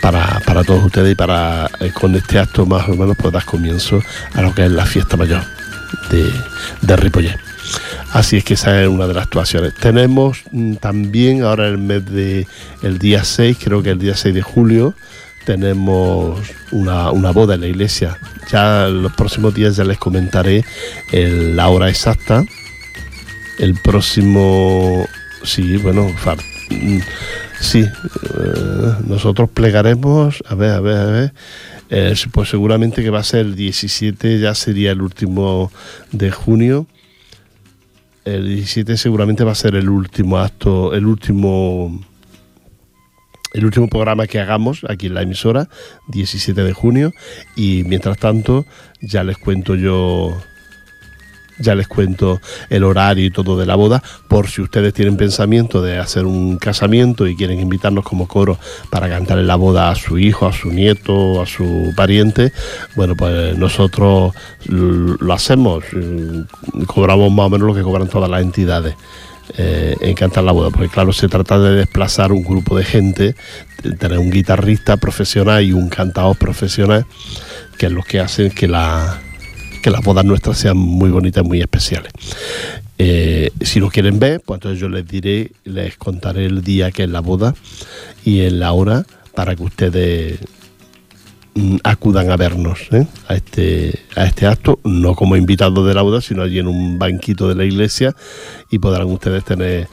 para, 0.00 0.40
para 0.46 0.64
todos 0.64 0.84
ustedes 0.84 1.12
y 1.12 1.14
para 1.14 1.68
eh, 1.80 1.90
con 1.92 2.14
este 2.14 2.38
acto 2.38 2.64
más 2.66 2.88
o 2.88 2.94
menos 2.94 3.16
pues 3.16 3.32
dar 3.32 3.44
comienzo 3.44 4.00
a 4.34 4.42
lo 4.42 4.54
que 4.54 4.64
es 4.64 4.70
la 4.70 4.86
fiesta 4.86 5.16
mayor 5.16 5.42
de, 6.10 6.30
de 6.82 6.96
Ripollet. 6.96 7.38
Así 8.12 8.38
es 8.38 8.44
que 8.44 8.54
esa 8.54 8.82
es 8.82 8.88
una 8.88 9.06
de 9.06 9.14
las 9.14 9.24
actuaciones. 9.24 9.74
Tenemos 9.74 10.42
mm, 10.50 10.74
también 10.74 11.42
ahora 11.42 11.68
el 11.68 11.78
mes 11.78 12.04
de 12.06 12.46
el 12.82 12.98
día 12.98 13.24
6, 13.24 13.56
creo 13.62 13.82
que 13.82 13.90
el 13.90 13.98
día 13.98 14.16
6 14.16 14.34
de 14.34 14.42
julio, 14.42 14.94
tenemos 15.44 16.40
una, 16.72 17.10
una 17.10 17.30
boda 17.30 17.54
en 17.54 17.60
la 17.62 17.66
iglesia. 17.68 18.18
Ya 18.50 18.88
los 18.88 19.12
próximos 19.14 19.54
días 19.54 19.76
ya 19.76 19.84
les 19.84 19.98
comentaré 19.98 20.64
el- 21.12 21.56
la 21.56 21.68
hora 21.68 21.88
exacta. 21.88 22.44
El 23.58 23.74
próximo, 23.74 25.06
sí, 25.42 25.76
bueno, 25.76 26.06
mm, 26.70 26.98
sí, 27.60 27.80
eh, 27.80 28.92
nosotros 29.06 29.50
plegaremos, 29.52 30.42
a 30.48 30.54
ver, 30.54 30.70
a 30.72 30.80
ver, 30.80 30.96
a 30.96 31.04
ver. 31.06 31.32
eh, 31.92 32.14
pues 32.32 32.48
seguramente 32.48 33.02
que 33.02 33.10
va 33.10 33.18
a 33.18 33.24
ser 33.24 33.40
el 33.40 33.56
17, 33.56 34.38
ya 34.38 34.54
sería 34.54 34.92
el 34.92 35.02
último 35.02 35.72
de 36.12 36.30
junio. 36.30 36.86
El 38.24 38.46
17 38.46 38.96
seguramente 38.96 39.42
va 39.44 39.52
a 39.52 39.56
ser 39.56 39.74
el 39.74 39.88
último 39.88 40.38
acto, 40.38 40.94
el 40.94 41.06
último 41.06 42.00
el 43.52 43.64
último 43.64 43.88
programa 43.88 44.26
que 44.26 44.40
hagamos 44.40 44.84
aquí 44.88 45.06
en 45.06 45.14
la 45.14 45.22
emisora, 45.22 45.68
17 46.08 46.62
de 46.62 46.72
junio, 46.72 47.12
y 47.56 47.84
mientras 47.86 48.18
tanto 48.18 48.66
ya 49.00 49.24
les 49.24 49.38
cuento 49.38 49.74
yo 49.74 50.36
ya 51.60 51.74
les 51.74 51.86
cuento 51.86 52.40
el 52.70 52.84
horario 52.84 53.26
y 53.26 53.30
todo 53.30 53.58
de 53.58 53.66
la 53.66 53.76
boda, 53.76 54.02
por 54.28 54.48
si 54.48 54.62
ustedes 54.62 54.94
tienen 54.94 55.16
pensamiento 55.16 55.82
de 55.82 55.98
hacer 55.98 56.24
un 56.24 56.56
casamiento 56.56 57.26
y 57.26 57.36
quieren 57.36 57.60
invitarnos 57.60 58.04
como 58.04 58.26
coro 58.26 58.58
para 58.90 59.08
cantar 59.08 59.38
en 59.38 59.46
la 59.46 59.56
boda 59.56 59.90
a 59.90 59.94
su 59.94 60.18
hijo, 60.18 60.46
a 60.46 60.52
su 60.52 60.70
nieto, 60.70 61.40
a 61.40 61.46
su 61.46 61.92
pariente, 61.94 62.52
bueno, 62.96 63.14
pues 63.14 63.56
nosotros 63.56 64.34
lo 64.66 65.32
hacemos, 65.32 65.84
cobramos 66.86 67.30
más 67.30 67.46
o 67.46 67.50
menos 67.50 67.68
lo 67.68 67.74
que 67.74 67.82
cobran 67.82 68.08
todas 68.08 68.30
las 68.30 68.42
entidades. 68.42 68.94
Eh, 69.56 69.96
en 70.00 70.14
cantar 70.14 70.44
la 70.44 70.52
boda, 70.52 70.70
porque 70.70 70.88
claro, 70.88 71.12
se 71.12 71.28
trata 71.28 71.58
de 71.58 71.74
desplazar 71.74 72.30
un 72.32 72.42
grupo 72.42 72.76
de 72.76 72.84
gente, 72.84 73.34
tener 73.98 74.18
un 74.18 74.30
guitarrista 74.30 74.96
profesional 74.96 75.64
y 75.64 75.72
un 75.72 75.88
cantador 75.88 76.36
profesional, 76.36 77.06
que 77.76 77.86
es 77.86 77.92
lo 77.92 78.02
que 78.02 78.20
hacen 78.20 78.50
que 78.50 78.68
la, 78.68 79.20
que 79.82 79.90
las 79.90 80.02
bodas 80.02 80.24
nuestras 80.24 80.58
sean 80.58 80.76
muy 80.76 81.10
bonitas, 81.10 81.44
muy 81.44 81.60
especiales. 81.60 82.12
Eh, 82.98 83.50
si 83.60 83.80
lo 83.80 83.88
quieren 83.88 84.18
ver, 84.18 84.40
pues 84.44 84.58
entonces 84.58 84.78
yo 84.78 84.88
les 84.88 85.06
diré, 85.08 85.50
les 85.64 85.96
contaré 85.96 86.44
el 86.44 86.62
día 86.62 86.90
que 86.90 87.04
es 87.04 87.08
la 87.08 87.20
boda 87.20 87.54
y 88.24 88.42
en 88.42 88.60
la 88.60 88.72
hora 88.72 89.04
para 89.34 89.56
que 89.56 89.62
ustedes 89.62 90.38
acudan 91.82 92.30
a 92.30 92.36
vernos 92.36 92.88
¿eh? 92.92 93.06
a, 93.28 93.34
este, 93.34 93.98
a 94.16 94.24
este 94.24 94.46
acto, 94.46 94.78
no 94.84 95.14
como 95.14 95.36
invitados 95.36 95.86
de 95.86 95.94
la 95.94 96.02
boda, 96.02 96.20
sino 96.20 96.42
allí 96.42 96.58
en 96.58 96.68
un 96.68 96.98
banquito 96.98 97.48
de 97.48 97.54
la 97.54 97.64
iglesia 97.64 98.14
y 98.70 98.78
podrán 98.78 99.06
ustedes 99.08 99.44
tener 99.44 99.88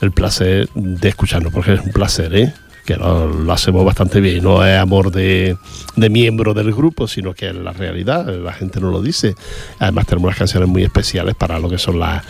el 0.00 0.12
placer 0.12 0.68
de 0.74 1.08
escucharnos, 1.08 1.52
porque 1.52 1.74
es 1.74 1.80
un 1.80 1.92
placer, 1.92 2.34
¿eh? 2.34 2.52
Que 2.88 2.96
lo, 2.96 3.52
hacemos 3.52 3.84
bastante 3.84 4.18
bien. 4.18 4.42
No 4.42 4.64
es 4.64 4.78
amor 4.78 5.12
de, 5.12 5.58
miembro 5.96 6.54
del 6.54 6.72
grupo, 6.72 7.06
sino 7.06 7.34
que 7.34 7.48
es 7.48 7.54
la 7.54 7.72
realidad, 7.72 8.26
la 8.34 8.54
gente 8.54 8.80
no 8.80 8.90
lo 8.90 9.02
dice. 9.02 9.34
Además 9.78 10.06
tenemos 10.06 10.28
unas 10.28 10.38
canciones 10.38 10.70
muy 10.70 10.84
especiales 10.84 11.34
para 11.34 11.58
lo 11.58 11.68
que 11.68 11.76
son 11.76 12.00
las, 12.00 12.24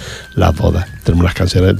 bodas. 0.56 0.88
Tenemos 1.04 1.22
unas 1.22 1.34
canciones 1.34 1.76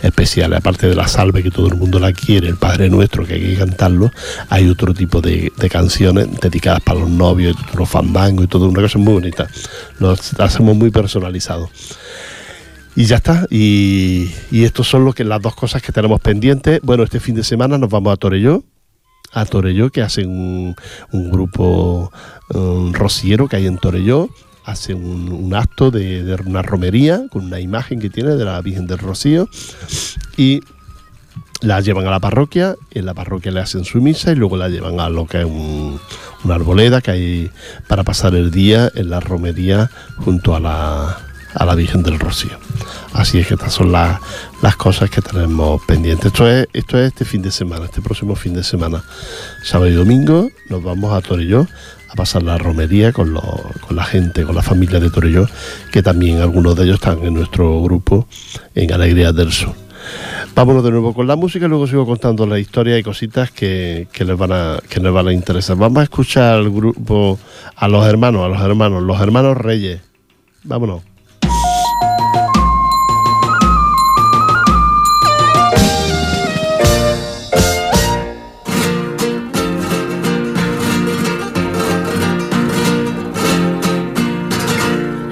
especiales, 0.00 0.60
aparte 0.60 0.88
de 0.88 0.94
la 0.94 1.08
salve 1.08 1.42
que 1.42 1.50
todo 1.50 1.66
el 1.66 1.74
mundo 1.74 1.98
la 1.98 2.12
quiere, 2.12 2.46
el 2.46 2.56
Padre 2.56 2.88
Nuestro 2.88 3.26
que 3.26 3.34
hay 3.34 3.40
que 3.40 3.56
cantarlo, 3.56 4.12
hay 4.48 4.68
otro 4.68 4.94
tipo 4.94 5.20
de, 5.20 5.50
canciones 5.68 6.28
dedicadas 6.40 6.82
para 6.82 7.00
los 7.00 7.10
novios, 7.10 7.56
los 7.76 7.88
fandangos 7.88 8.44
y 8.44 8.48
todo, 8.48 8.68
una 8.68 8.82
cosa 8.82 8.98
muy 8.98 9.14
bonita. 9.14 9.48
Lo 9.98 10.12
hacemos 10.38 10.76
muy 10.76 10.92
personalizado. 10.92 11.68
Y 12.96 13.04
ya 13.04 13.16
está. 13.16 13.46
Y, 13.50 14.30
y 14.50 14.64
estos 14.64 14.88
son 14.88 15.12
que, 15.12 15.24
las 15.24 15.40
dos 15.40 15.54
cosas 15.54 15.82
que 15.82 15.92
tenemos 15.92 16.20
pendientes. 16.20 16.80
Bueno, 16.82 17.02
este 17.02 17.20
fin 17.20 17.34
de 17.34 17.44
semana 17.44 17.78
nos 17.78 17.90
vamos 17.90 18.12
a 18.12 18.16
Torelló 18.16 18.64
a 19.32 19.44
Torelló, 19.44 19.90
que 19.90 20.02
hacen 20.02 20.28
un, 20.28 20.76
un 21.12 21.30
grupo 21.30 22.10
un 22.48 22.94
rociero 22.94 23.48
que 23.48 23.56
hay 23.56 23.66
en 23.66 23.78
Torelló, 23.78 24.28
hacen 24.64 25.04
un, 25.04 25.54
acto 25.54 25.90
de, 25.90 26.36
una 26.44 26.62
romería 26.62 27.22
con 27.30 27.46
una 27.46 27.60
imagen 27.60 28.00
que 28.00 28.10
tiene 28.10 28.30
de 28.34 28.44
la 28.44 28.60
Virgen 28.60 28.86
del 28.86 28.98
Rocío 28.98 29.48
y 30.36 30.60
la 31.60 31.80
llevan 31.80 32.06
a 32.06 32.10
la 32.10 32.20
parroquia, 32.20 32.74
en 32.90 33.06
la 33.06 33.14
parroquia 33.14 33.52
le 33.52 33.60
hacen 33.60 33.84
su 33.84 34.00
misa 34.00 34.32
y 34.32 34.34
luego 34.34 34.56
la 34.56 34.68
llevan 34.68 34.98
a 34.98 35.08
lo 35.10 35.26
que 35.26 35.40
es 35.40 35.46
una 35.46 36.54
arboleda 36.54 37.00
que 37.00 37.10
hay 37.10 37.50
para 37.86 38.02
pasar 38.02 38.34
el 38.34 38.50
día 38.50 38.90
en 38.94 39.10
la 39.10 39.20
romería 39.20 39.90
junto 40.16 40.54
a 40.54 40.60
la, 40.60 41.18
a 41.54 41.64
la 41.64 41.74
Virgen 41.74 42.02
del 42.02 42.18
Rocío. 42.18 42.58
Así 43.12 43.38
es 43.38 43.46
que 43.46 43.54
estas 43.54 43.72
son 43.72 43.92
las, 43.92 44.20
cosas 44.76 45.10
que 45.10 45.20
tenemos 45.20 45.82
pendientes. 45.84 46.26
Esto 46.26 46.48
es, 46.48 46.68
esto 46.72 46.98
es 46.98 47.08
este 47.08 47.24
fin 47.24 47.42
de 47.42 47.50
semana, 47.50 47.86
este 47.86 48.00
próximo 48.00 48.36
fin 48.36 48.54
de 48.54 48.62
semana, 48.62 49.02
sábado 49.62 49.90
y 49.90 49.94
domingo, 49.94 50.48
nos 50.68 50.82
vamos 50.82 51.12
a 51.12 51.20
Torelló 51.20 51.66
a 52.08 52.14
pasar 52.14 52.42
la 52.42 52.58
romería 52.58 53.12
con, 53.12 53.34
con 53.34 53.96
la 53.96 54.04
gente, 54.04 54.44
con 54.44 54.56
la 54.56 54.62
familia 54.62 54.98
de 54.98 55.10
Torelló, 55.10 55.46
que 55.92 56.02
también 56.02 56.40
algunos 56.40 56.74
de 56.76 56.84
ellos 56.84 56.96
están 56.96 57.24
en 57.24 57.34
nuestro 57.34 57.80
grupo 57.82 58.26
en 58.74 58.92
Alegría 58.92 59.32
del 59.32 59.52
Sur. 59.52 59.74
Vámonos 60.54 60.82
de 60.82 60.90
nuevo 60.90 61.14
con 61.14 61.26
la 61.26 61.36
música 61.36 61.66
y 61.66 61.68
luego 61.68 61.86
sigo 61.86 62.04
contando 62.04 62.46
la 62.46 62.58
historia 62.58 62.98
y 62.98 63.02
cositas 63.02 63.50
que, 63.50 64.08
que, 64.12 64.24
les 64.24 64.36
van 64.36 64.52
a, 64.52 64.78
que 64.88 64.98
van 65.00 65.28
a 65.28 65.32
interesar. 65.32 65.76
Vamos 65.76 66.00
a 66.00 66.02
escuchar 66.04 66.54
al 66.54 66.70
grupo, 66.70 67.38
a 67.76 67.88
los 67.88 68.06
hermanos, 68.06 68.44
a 68.44 68.48
los 68.48 68.60
hermanos, 68.60 69.02
los 69.02 69.20
hermanos 69.20 69.56
Reyes. 69.56 70.00
Vámonos. 70.64 71.09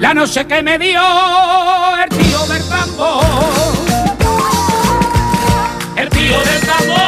La 0.09 0.15
noche 0.15 0.43
que 0.47 0.63
me 0.63 0.79
dio 0.79 0.99
el 2.03 2.09
tío 2.09 2.47
del 2.47 2.67
campo, 2.67 3.21
el 5.97 6.09
tío 6.09 6.39
del 6.39 6.65
campo. 6.65 6.98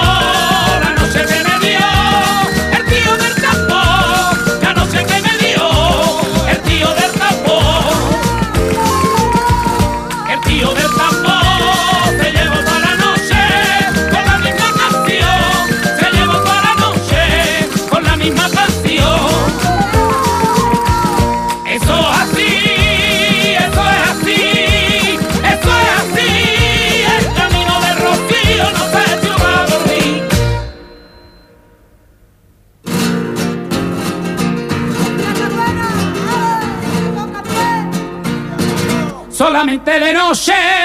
Solamente 39.84 40.81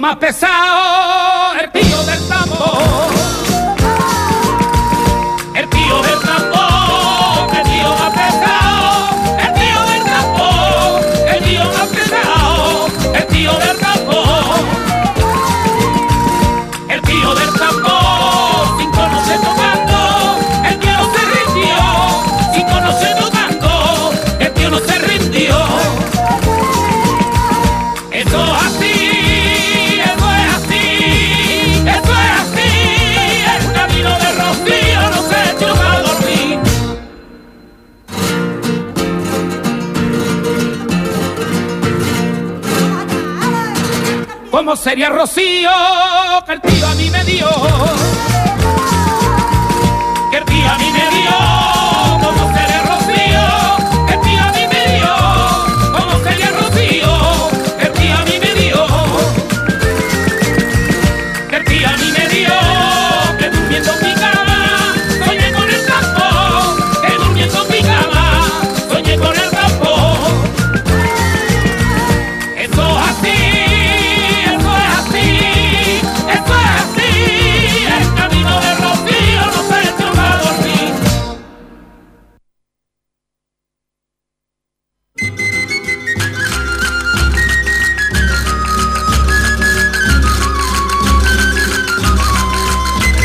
más 0.00 0.16
pesado, 0.16 1.54
el 1.60 1.70
tío 1.70 2.02
del 2.04 2.28
tambor. 2.28 3.13
Sería 44.84 45.08
Rocío 45.08 45.70
que 46.44 46.52
el 46.52 46.60
tío 46.60 46.86
a 46.86 46.94
mí 46.94 47.08
me 47.08 47.24
dio. 47.24 47.48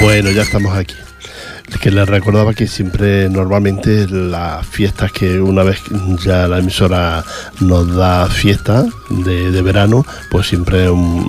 Bueno, 0.09 0.31
ya 0.31 0.41
estamos 0.41 0.75
aquí. 0.75 0.95
Que 1.83 1.91
les 1.91 2.09
recordaba 2.09 2.55
que 2.55 2.65
siempre, 2.65 3.29
normalmente, 3.29 4.07
las 4.09 4.65
fiestas 4.65 5.11
que 5.11 5.39
una 5.39 5.61
vez 5.61 5.77
ya 6.25 6.47
la 6.47 6.57
emisora 6.57 7.23
nos 7.59 7.95
da 7.95 8.25
fiesta 8.27 8.87
de, 9.11 9.61
verano, 9.61 10.03
pues 10.31 10.47
siempre 10.47 10.89
un- 10.89 11.27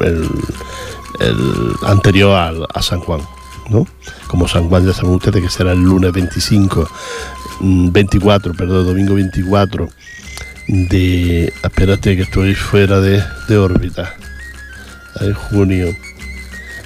el, 1.20 1.74
anterior 1.86 2.34
al- 2.34 2.66
a 2.72 2.80
San 2.80 3.00
Juan, 3.00 3.20
¿no? 3.68 3.86
Como 4.28 4.48
San 4.48 4.70
Juan 4.70 4.86
ya 4.86 4.94
saben 4.94 5.10
ustedes 5.16 5.42
que 5.42 5.50
será 5.50 5.72
el 5.72 5.82
lunes 5.82 6.10
25, 6.12 6.88
mm, 7.60 7.92
24, 7.92 8.54
perdón, 8.54 8.86
domingo 8.86 9.12
24 9.14 9.90
de... 10.68 11.52
Espérate 11.62 12.16
que 12.16 12.22
estoy 12.22 12.54
fuera 12.54 12.98
de 13.02 13.22
órbita. 13.58 14.14
En 15.20 15.34
junio 15.34 15.94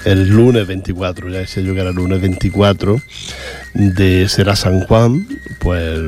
el 0.04 0.28
lunes 0.28 0.66
24, 0.66 1.28
ya 1.30 1.38
decía 1.38 1.62
yo 1.62 1.74
que 1.74 1.80
era 1.80 1.90
el 1.90 1.96
lunes 1.96 2.20
24 2.20 3.00
de 3.74 4.28
será 4.28 4.54
San 4.54 4.80
Juan, 4.80 5.26
pues 5.58 5.98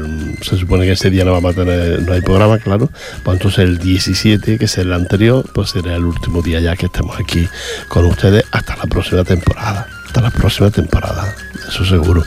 se 0.43 0.57
supone 0.57 0.87
que 0.87 0.93
ese 0.93 1.11
día 1.11 1.25
no 1.25 1.33
vamos 1.33 1.53
a 1.53 1.57
tener, 1.57 2.03
no 2.03 2.13
hay 2.13 2.21
programa, 2.21 2.59
claro, 2.59 2.91
pues 3.25 3.37
entonces 3.37 3.61
el 3.61 3.79
17, 3.79 4.59
que 4.59 4.65
es 4.65 4.79
el 4.79 4.93
anterior, 4.93 5.45
pues 5.53 5.71
será 5.71 5.97
el 5.97 6.05
último 6.05 6.43
día 6.43 6.61
ya 6.61 6.77
que 6.77 6.87
estemos 6.87 7.19
aquí 7.19 7.49
con 7.89 8.05
ustedes. 8.07 8.45
Hasta 8.53 8.77
la 8.77 8.85
próxima 8.85 9.25
temporada, 9.25 9.89
hasta 10.07 10.21
la 10.21 10.31
próxima 10.31 10.71
temporada, 10.71 11.35
eso 11.69 11.85
seguro. 11.85 12.23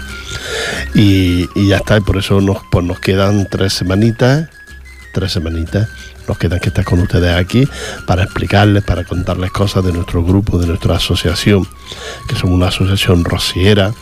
Y, 0.93 1.47
y 1.55 1.69
ya 1.69 1.77
está, 1.77 1.97
y 1.97 2.01
por 2.01 2.17
eso 2.17 2.41
nos, 2.41 2.57
pues 2.71 2.83
nos 2.83 2.99
quedan 2.99 3.47
tres 3.49 3.73
semanitas, 3.73 4.49
tres 5.11 5.31
semanitas. 5.31 5.89
Nos 6.27 6.37
quedan 6.37 6.59
que 6.59 6.69
estar 6.69 6.85
con 6.85 6.99
ustedes 6.99 7.35
aquí 7.35 7.67
para 8.05 8.23
explicarles, 8.23 8.83
para 8.83 9.03
contarles 9.03 9.51
cosas 9.51 9.83
de 9.83 9.91
nuestro 9.91 10.23
grupo, 10.23 10.59
de 10.59 10.67
nuestra 10.67 10.95
asociación, 10.95 11.67
que 12.27 12.35
somos 12.35 12.55
una 12.55 12.67
asociación 12.67 13.23
rociera 13.23 13.93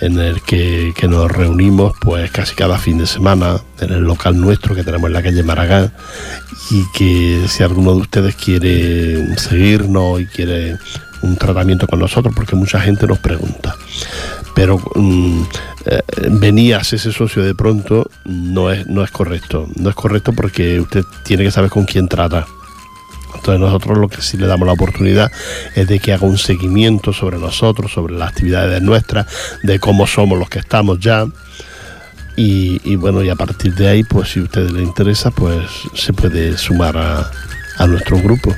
en 0.00 0.18
el 0.18 0.42
que, 0.42 0.92
que 0.96 1.08
nos 1.08 1.30
reunimos 1.30 1.94
pues 2.00 2.30
casi 2.30 2.54
cada 2.54 2.78
fin 2.78 2.98
de 2.98 3.06
semana 3.06 3.60
en 3.80 3.92
el 3.92 4.02
local 4.02 4.40
nuestro 4.40 4.74
que 4.74 4.82
tenemos 4.82 5.08
en 5.08 5.12
la 5.14 5.22
calle 5.22 5.42
Maragán 5.42 5.92
y 6.70 6.84
que 6.92 7.46
si 7.48 7.62
alguno 7.62 7.94
de 7.94 8.00
ustedes 8.00 8.34
quiere 8.34 9.36
seguirnos 9.36 10.20
y 10.20 10.26
quiere 10.26 10.76
un 11.22 11.36
tratamiento 11.36 11.86
con 11.86 12.00
nosotros, 12.00 12.34
porque 12.34 12.54
mucha 12.54 12.80
gente 12.80 13.06
nos 13.06 13.18
pregunta 13.18 13.76
pero 14.54 14.78
mm, 14.94 15.42
eh, 15.86 16.02
venir 16.30 16.76
a 16.76 16.80
ese 16.80 16.98
socio 16.98 17.42
de 17.42 17.54
pronto 17.54 18.08
no 18.24 18.70
es, 18.70 18.86
no 18.86 19.02
es 19.02 19.10
correcto. 19.10 19.68
No 19.76 19.90
es 19.90 19.96
correcto 19.96 20.32
porque 20.32 20.80
usted 20.80 21.04
tiene 21.24 21.44
que 21.44 21.50
saber 21.50 21.70
con 21.70 21.84
quién 21.84 22.08
trata. 22.08 22.46
Entonces 23.34 23.60
nosotros 23.60 23.98
lo 23.98 24.08
que 24.08 24.22
sí 24.22 24.36
le 24.36 24.46
damos 24.46 24.66
la 24.66 24.72
oportunidad 24.72 25.30
es 25.74 25.86
de 25.88 25.98
que 25.98 26.12
haga 26.12 26.26
un 26.26 26.38
seguimiento 26.38 27.12
sobre 27.12 27.38
nosotros, 27.38 27.92
sobre 27.92 28.14
las 28.14 28.30
actividades 28.30 28.80
nuestras, 28.80 29.26
de 29.62 29.78
cómo 29.80 30.06
somos 30.06 30.38
los 30.38 30.48
que 30.48 30.60
estamos 30.60 31.00
ya. 31.00 31.26
Y, 32.36 32.80
y 32.84 32.96
bueno, 32.96 33.22
y 33.22 33.28
a 33.28 33.36
partir 33.36 33.74
de 33.74 33.88
ahí, 33.88 34.02
pues 34.04 34.30
si 34.30 34.40
a 34.40 34.44
usted 34.44 34.70
le 34.70 34.82
interesa, 34.82 35.30
pues 35.30 35.68
se 35.94 36.12
puede 36.12 36.56
sumar 36.56 36.96
a, 36.96 37.30
a 37.78 37.86
nuestro 37.86 38.18
grupo. 38.18 38.54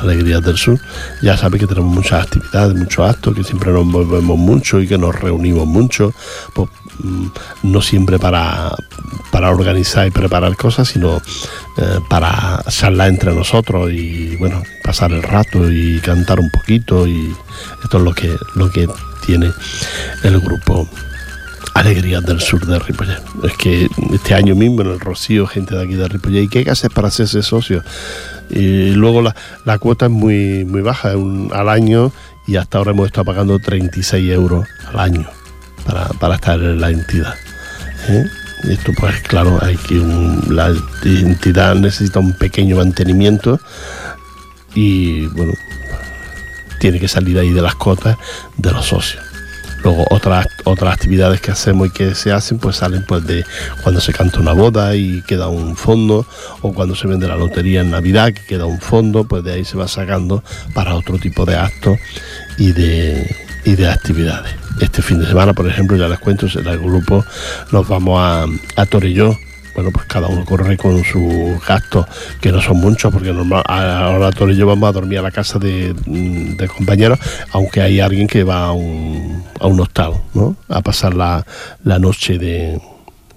Alegrías 0.00 0.42
del 0.42 0.56
Sur. 0.56 0.78
Ya 1.20 1.36
sabe 1.36 1.58
que 1.58 1.66
tenemos 1.66 1.94
muchas 1.94 2.24
actividades, 2.24 2.74
muchos 2.74 3.08
actos, 3.08 3.34
que 3.34 3.44
siempre 3.44 3.72
nos 3.72 3.84
movemos 3.84 4.38
mucho 4.38 4.80
y 4.80 4.88
que 4.88 4.98
nos 4.98 5.14
reunimos 5.14 5.66
mucho, 5.66 6.12
pues, 6.54 6.68
mm, 6.98 7.26
no 7.64 7.82
siempre 7.82 8.18
para, 8.18 8.74
para 9.30 9.50
organizar 9.50 10.06
y 10.06 10.10
preparar 10.10 10.56
cosas, 10.56 10.88
sino 10.88 11.16
eh, 11.78 11.98
para 12.08 12.62
charlar 12.68 13.08
entre 13.08 13.34
nosotros 13.34 13.90
y 13.90 14.36
bueno, 14.36 14.62
pasar 14.84 15.12
el 15.12 15.22
rato 15.22 15.70
y 15.70 16.00
cantar 16.00 16.38
un 16.40 16.50
poquito 16.50 17.06
y 17.06 17.34
esto 17.82 17.98
es 17.98 18.04
lo 18.04 18.12
que, 18.12 18.36
lo 18.54 18.70
que 18.70 18.88
tiene 19.24 19.50
el 20.22 20.40
grupo 20.40 20.88
Alegrías 21.74 22.22
del 22.24 22.40
Sur 22.40 22.66
de 22.66 22.78
Ripollet. 22.78 23.22
Es 23.44 23.56
que 23.56 23.88
este 24.12 24.34
año 24.34 24.54
mismo 24.54 24.82
en 24.82 24.88
el 24.88 25.00
Rocío, 25.00 25.46
gente 25.46 25.74
de 25.74 25.82
aquí 25.82 25.94
de 25.94 26.06
Ripollet, 26.06 26.42
¿y 26.42 26.48
qué 26.48 26.58
hay 26.58 26.64
que 26.64 26.70
hacer 26.70 26.90
para 26.90 27.08
hacerse 27.08 27.42
socio? 27.42 27.82
Y 28.52 28.90
luego 28.90 29.22
la, 29.22 29.34
la 29.64 29.78
cuota 29.78 30.06
es 30.06 30.12
muy, 30.12 30.64
muy 30.64 30.82
baja, 30.82 31.12
al 31.12 31.68
año, 31.68 32.12
y 32.46 32.56
hasta 32.56 32.78
ahora 32.78 32.90
hemos 32.90 33.06
estado 33.06 33.24
pagando 33.24 33.58
36 33.58 34.30
euros 34.30 34.66
al 34.86 35.00
año 35.00 35.26
para, 35.86 36.08
para 36.08 36.34
estar 36.36 36.58
en 36.60 36.80
la 36.80 36.90
entidad. 36.90 37.34
¿eh? 38.08 38.24
Y 38.64 38.72
esto, 38.72 38.92
pues 38.98 39.20
claro, 39.22 39.58
hay 39.60 39.76
que 39.76 39.94
la 40.48 40.72
entidad 41.04 41.74
necesita 41.74 42.20
un 42.20 42.32
pequeño 42.32 42.76
mantenimiento 42.76 43.60
y 44.74 45.26
bueno, 45.26 45.52
tiene 46.78 47.00
que 47.00 47.08
salir 47.08 47.38
ahí 47.38 47.50
de 47.50 47.62
las 47.62 47.74
cotas 47.74 48.16
de 48.56 48.70
los 48.70 48.86
socios. 48.86 49.31
Luego 49.82 50.04
otras 50.10 50.46
otras 50.64 50.94
actividades 50.94 51.40
que 51.40 51.50
hacemos 51.50 51.88
y 51.88 51.90
que 51.90 52.14
se 52.14 52.32
hacen 52.32 52.58
pues 52.58 52.76
salen 52.76 53.04
pues 53.06 53.26
de 53.26 53.44
cuando 53.82 54.00
se 54.00 54.12
canta 54.12 54.40
una 54.40 54.52
boda 54.52 54.94
y 54.94 55.22
queda 55.22 55.48
un 55.48 55.76
fondo 55.76 56.26
o 56.60 56.72
cuando 56.72 56.94
se 56.94 57.08
vende 57.08 57.26
la 57.26 57.36
lotería 57.36 57.80
en 57.80 57.90
Navidad 57.90 58.32
que 58.32 58.42
queda 58.42 58.66
un 58.66 58.80
fondo 58.80 59.24
pues 59.24 59.42
de 59.44 59.52
ahí 59.52 59.64
se 59.64 59.76
va 59.76 59.88
sacando 59.88 60.42
para 60.74 60.94
otro 60.94 61.18
tipo 61.18 61.44
de 61.44 61.56
actos 61.56 61.98
y 62.58 62.72
de 62.72 63.36
y 63.64 63.76
de 63.76 63.88
actividades. 63.88 64.54
Este 64.80 65.02
fin 65.02 65.20
de 65.20 65.26
semana, 65.26 65.52
por 65.52 65.68
ejemplo, 65.68 65.96
ya 65.96 66.08
les 66.08 66.18
cuento, 66.18 66.46
en 66.46 66.66
el 66.66 66.78
grupo 66.78 67.24
nos 67.70 67.86
vamos 67.86 68.20
a, 68.20 68.46
a 68.80 68.86
Torelló 68.86 69.38
bueno, 69.74 69.90
pues 69.92 70.06
cada 70.06 70.28
uno 70.28 70.44
corre 70.44 70.76
con 70.76 71.02
sus 71.04 71.64
gastos, 71.66 72.06
que 72.40 72.52
no 72.52 72.60
son 72.60 72.78
muchos, 72.78 73.12
porque 73.12 73.32
normal, 73.32 73.62
ahora 73.66 74.30
todos 74.30 74.56
yo 74.56 74.66
vamos 74.66 74.88
a 74.88 74.92
dormir 74.92 75.18
a 75.18 75.22
la 75.22 75.30
casa 75.30 75.58
de, 75.58 75.94
mm, 76.06 76.56
de 76.56 76.68
compañeros, 76.68 77.18
aunque 77.52 77.80
hay 77.80 78.00
alguien 78.00 78.26
que 78.26 78.44
va 78.44 78.66
a 78.66 78.72
un, 78.72 79.42
a 79.60 79.66
un 79.66 79.80
hostal, 79.80 80.14
¿no? 80.34 80.56
A 80.68 80.80
pasar 80.82 81.14
la, 81.14 81.44
la 81.84 81.98
noche 81.98 82.38
de, 82.38 82.80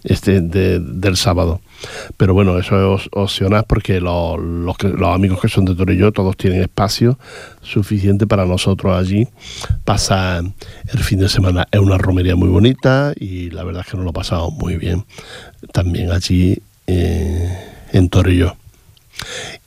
este, 0.06 0.39
de- 0.41 0.80
del 0.80 1.18
sábado. 1.18 1.60
Pero 2.18 2.34
bueno, 2.34 2.58
eso 2.58 2.96
es 2.96 3.10
opcional 3.12 3.65
porque 3.68 4.00
los, 4.00 4.39
los, 4.39 4.78
que- 4.78 4.88
los 4.89 5.13
amigos 5.13 5.39
que 5.41 5.50
son 5.50 5.65
de 5.65 5.76
Torelló 5.76 6.12
todos 6.12 6.38
tienen 6.38 6.62
espacio 6.62 7.20
suficiente 7.62 8.26
para 8.28 8.46
nosotros 8.46 8.98
allí 8.98 9.28
pasar 9.84 10.44
el 10.94 11.00
fin 11.00 11.20
de 11.20 11.28
semana. 11.30 11.68
Es 11.72 11.80
una 11.80 11.98
romería 11.98 12.36
muy 12.36 12.50
bonita 12.50 13.13
y 13.20 13.50
la 13.50 13.63
verdad 13.63 13.84
es 13.86 13.91
que 13.91 13.98
nos 13.98 14.06
lo 14.06 14.13
pasamos 14.13 14.54
muy 14.54 14.78
bien 14.78 15.04
también 15.74 16.12
allí 16.12 16.58
eh, 16.88 17.58
en 17.91 18.10
Torelló. 18.10 18.56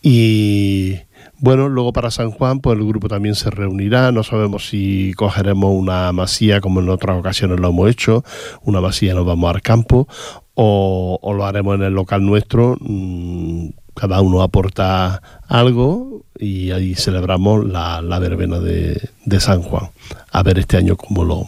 Y 0.02 0.96
bueno, 1.40 1.68
luego 1.68 1.92
para 1.92 2.10
San 2.10 2.30
Juan, 2.30 2.60
pues 2.60 2.78
el 2.78 2.86
grupo 2.86 3.08
también 3.08 3.34
se 3.34 3.50
reunirá. 3.50 4.10
No 4.12 4.22
sabemos 4.24 4.68
si 4.68 5.12
cogeremos 5.14 5.72
una 5.72 6.12
masía, 6.12 6.60
como 6.60 6.80
en 6.80 6.88
otras 6.88 7.18
ocasiones 7.18 7.60
lo 7.60 7.68
hemos 7.68 7.90
hecho, 7.90 8.24
una 8.62 8.80
masía 8.80 9.14
nos 9.14 9.26
vamos 9.26 9.54
al 9.54 9.62
campo, 9.62 10.08
o, 10.54 11.18
lo 11.36 11.46
haremos 11.46 11.76
en 11.76 11.82
el 11.82 11.92
local 11.94 12.24
nuestro. 12.24 12.76
mm, 12.80 13.68
Cada 13.94 14.20
uno 14.20 14.42
aporta 14.42 15.22
algo 15.48 16.22
y 16.38 16.70
ahí 16.70 16.94
celebramos 16.94 17.66
la, 17.66 18.00
la 18.00 18.18
verbena 18.18 18.58
de, 18.60 19.00
de 19.24 19.40
San 19.40 19.62
Juan. 19.62 19.90
A 20.32 20.42
ver 20.42 20.58
este 20.58 20.76
año 20.76 20.96
cómo 20.96 21.24
lo, 21.24 21.46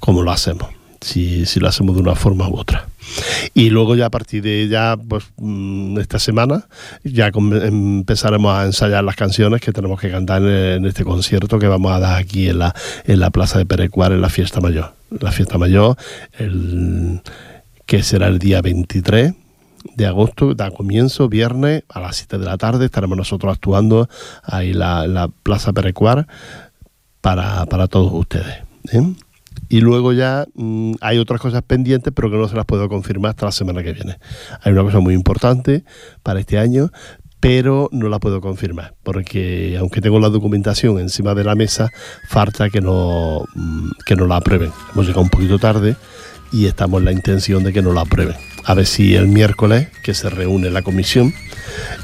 cómo 0.00 0.22
lo 0.22 0.30
hacemos, 0.30 0.68
si, 1.00 1.46
si 1.46 1.60
lo 1.60 1.68
hacemos 1.68 1.94
de 1.94 2.02
una 2.02 2.14
forma 2.14 2.48
u 2.48 2.56
otra. 2.56 2.88
Y 3.54 3.70
luego 3.70 3.94
ya 3.94 4.06
a 4.06 4.10
partir 4.10 4.42
de 4.42 4.68
ya, 4.68 4.96
pues 4.96 5.24
mm, 5.36 5.98
esta 5.98 6.18
semana, 6.18 6.66
ya 7.04 7.28
empezaremos 7.28 8.54
a 8.54 8.64
ensayar 8.66 9.04
las 9.04 9.16
canciones 9.16 9.60
que 9.60 9.72
tenemos 9.72 10.00
que 10.00 10.10
cantar 10.10 10.42
en, 10.42 10.84
este 10.86 11.04
concierto 11.04 11.58
que 11.58 11.68
vamos 11.68 11.92
a 11.92 12.00
dar 12.00 12.18
aquí 12.18 12.48
en 12.48 12.58
la, 12.58 12.74
en 13.04 13.20
la 13.20 13.30
Plaza 13.30 13.58
de 13.58 13.66
Perecuar, 13.66 14.12
en 14.12 14.20
la 14.20 14.28
Fiesta 14.28 14.60
Mayor. 14.60 14.92
La 15.20 15.32
Fiesta 15.32 15.58
Mayor, 15.58 15.96
el, 16.38 17.20
que 17.86 18.02
será 18.02 18.28
el 18.28 18.38
día 18.38 18.60
23 18.60 19.34
de 19.94 20.06
agosto, 20.06 20.54
da 20.54 20.70
comienzo, 20.70 21.28
viernes, 21.28 21.84
a 21.88 22.00
las 22.00 22.16
7 22.16 22.38
de 22.38 22.44
la 22.44 22.58
tarde, 22.58 22.84
estaremos 22.84 23.16
nosotros 23.16 23.52
actuando 23.54 24.08
ahí 24.42 24.70
en 24.70 24.80
la, 24.80 25.06
la 25.06 25.28
Plaza 25.28 25.72
Perecuar 25.72 26.26
para, 27.20 27.64
para 27.66 27.86
todos 27.86 28.12
ustedes. 28.12 28.62
¿eh? 28.92 29.14
Y 29.68 29.80
luego 29.80 30.12
ya 30.12 30.46
mmm, 30.54 30.94
hay 31.00 31.18
otras 31.18 31.40
cosas 31.40 31.62
pendientes, 31.62 32.12
pero 32.14 32.30
que 32.30 32.36
no 32.36 32.48
se 32.48 32.56
las 32.56 32.64
puedo 32.64 32.88
confirmar 32.88 33.30
hasta 33.30 33.46
la 33.46 33.52
semana 33.52 33.82
que 33.82 33.92
viene. 33.92 34.18
Hay 34.62 34.72
una 34.72 34.82
cosa 34.82 35.00
muy 35.00 35.14
importante 35.14 35.84
para 36.22 36.40
este 36.40 36.58
año, 36.58 36.90
pero 37.40 37.88
no 37.92 38.08
la 38.08 38.18
puedo 38.18 38.40
confirmar, 38.40 38.94
porque 39.02 39.76
aunque 39.78 40.00
tengo 40.00 40.18
la 40.18 40.28
documentación 40.28 40.98
encima 40.98 41.34
de 41.34 41.44
la 41.44 41.54
mesa, 41.54 41.90
falta 42.26 42.68
que 42.68 42.80
no, 42.80 43.44
mm, 43.54 43.90
que 44.04 44.16
no 44.16 44.26
la 44.26 44.36
aprueben. 44.36 44.72
Hemos 44.92 45.06
llegado 45.06 45.22
un 45.22 45.30
poquito 45.30 45.58
tarde 45.58 45.96
y 46.50 46.66
estamos 46.66 47.00
en 47.00 47.04
la 47.04 47.12
intención 47.12 47.62
de 47.62 47.72
que 47.72 47.82
no 47.82 47.92
la 47.92 48.02
aprueben. 48.02 48.36
A 48.64 48.74
ver 48.74 48.86
si 48.86 49.14
el 49.14 49.28
miércoles, 49.28 49.88
que 50.02 50.14
se 50.14 50.28
reúne 50.28 50.70
la 50.70 50.82
comisión, 50.82 51.32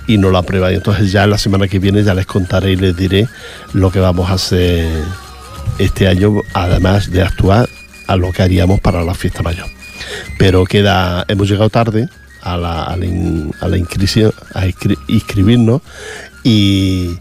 y 0.07 0.19
no 0.19 0.31
la 0.31 0.41
aprueba. 0.41 0.73
Y 0.73 0.77
entonces 0.77 1.13
ya 1.13 1.27
la 1.27 1.39
semana 1.39 1.69
que 1.69 1.79
viene 1.79 2.03
ya 2.03 2.15
les 2.15 2.27
contaré 2.27 2.73
y 2.73 2.77
les 2.77 2.97
diré 2.97 3.29
lo 3.73 3.91
que 3.91 4.01
vamos 4.01 4.31
a 4.31 4.35
hacer 4.35 4.87
este 5.79 6.09
año, 6.09 6.43
además 6.53 7.11
de 7.11 7.23
actuar 7.23 7.69
a 8.07 8.17
lo 8.17 8.33
que 8.33 8.43
haríamos 8.43 8.81
para 8.81 9.03
la 9.03 9.15
fiesta 9.15 9.43
mayor. 9.43 9.67
Pero 10.39 10.65
queda, 10.65 11.25
hemos 11.29 11.49
llegado 11.49 11.71
tarde 11.71 12.09
a 12.43 12.57
la, 12.57 12.97
inscripción, 13.77 14.33
a 14.55 14.67
inscri, 14.67 14.99
inscribirnos 15.09 15.83
y, 16.43 17.19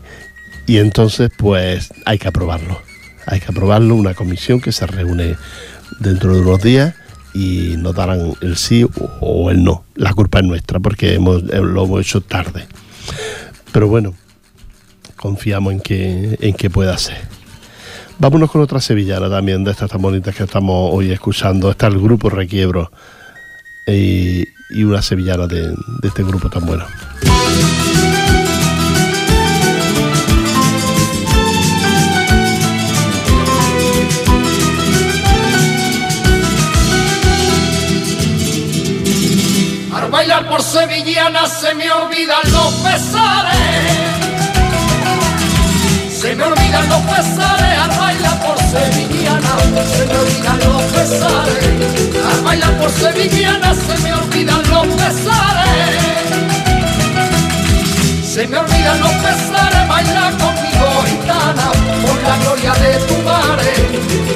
y 0.65 0.77
entonces 0.77 1.31
pues 1.37 1.93
hay 2.05 2.17
que 2.17 2.27
aprobarlo. 2.27 2.81
Hay 3.25 3.39
que 3.39 3.47
aprobarlo, 3.47 3.95
una 3.95 4.13
comisión 4.13 4.59
que 4.59 4.71
se 4.73 4.85
reúne 4.85 5.37
dentro 5.99 6.33
de 6.33 6.41
unos 6.41 6.61
días 6.61 6.93
y 7.33 7.75
nos 7.77 7.95
darán 7.95 8.33
el 8.41 8.57
sí 8.57 8.85
o 9.21 9.49
el 9.49 9.63
no. 9.63 9.85
La 9.95 10.13
culpa 10.13 10.39
es 10.39 10.45
nuestra 10.45 10.79
porque 10.79 11.13
hemos, 11.13 11.41
lo 11.43 11.85
hemos 11.85 12.01
hecho 12.01 12.21
tarde. 12.21 12.67
Pero 13.71 13.87
bueno, 13.87 14.13
confiamos 15.15 15.73
en 15.73 15.79
que, 15.79 16.37
en 16.41 16.53
que 16.53 16.69
pueda 16.69 16.97
ser. 16.97 17.17
Vámonos 18.19 18.51
con 18.51 18.61
otra 18.61 18.79
sevillana 18.79 19.29
también, 19.29 19.63
de 19.63 19.71
estas 19.71 19.89
tan 19.89 20.01
bonitas 20.01 20.35
que 20.35 20.43
estamos 20.43 20.91
hoy 20.93 21.11
escuchando. 21.11 21.71
Está 21.71 21.87
el 21.87 21.99
grupo 21.99 22.29
Requiebro 22.29 22.91
y, 23.85 24.43
una 24.83 25.01
sevillana 25.01 25.47
de, 25.47 25.69
de 25.69 26.07
este 26.07 26.23
grupo 26.23 26.49
tan 26.49 26.65
bueno. 26.65 26.85
Al 39.93 40.09
bailar 40.09 40.49
por 40.49 40.61
sevillana 40.61 41.45
se 41.47 41.75
me 41.75 41.91
olvidan 41.91 42.41
los 42.51 42.73
pesares. 42.75 43.52
Se 46.33 46.37
me 46.37 46.45
olvidan 46.45 46.89
los 46.89 47.01
pesares 47.01 47.77
al 47.77 47.91
bailar 47.95 48.39
por 48.41 48.57
sevillana. 48.57 49.51
Se 49.85 50.03
me 50.07 50.17
olvidan 50.17 50.59
los 50.65 50.81
pesares. 50.81 51.63
Al 52.25 52.41
bailar 52.41 52.77
por 52.79 52.89
sevillana 52.89 53.75
se 53.75 53.97
me 54.01 54.13
olvidan 54.15 54.63
los 54.67 54.87
pesares. 54.87 56.23
Se 58.25 58.47
me 58.47 58.57
olvidan 58.57 58.99
los 58.99 59.11
pesares, 59.11 59.87
baila 59.87 60.31
conmigo 60.41 61.03
gitana, 61.05 61.71
por 62.01 62.23
la 62.23 62.37
gloria 62.39 62.73
de 62.81 62.97
tu 63.05 63.15
madre. 63.21 63.73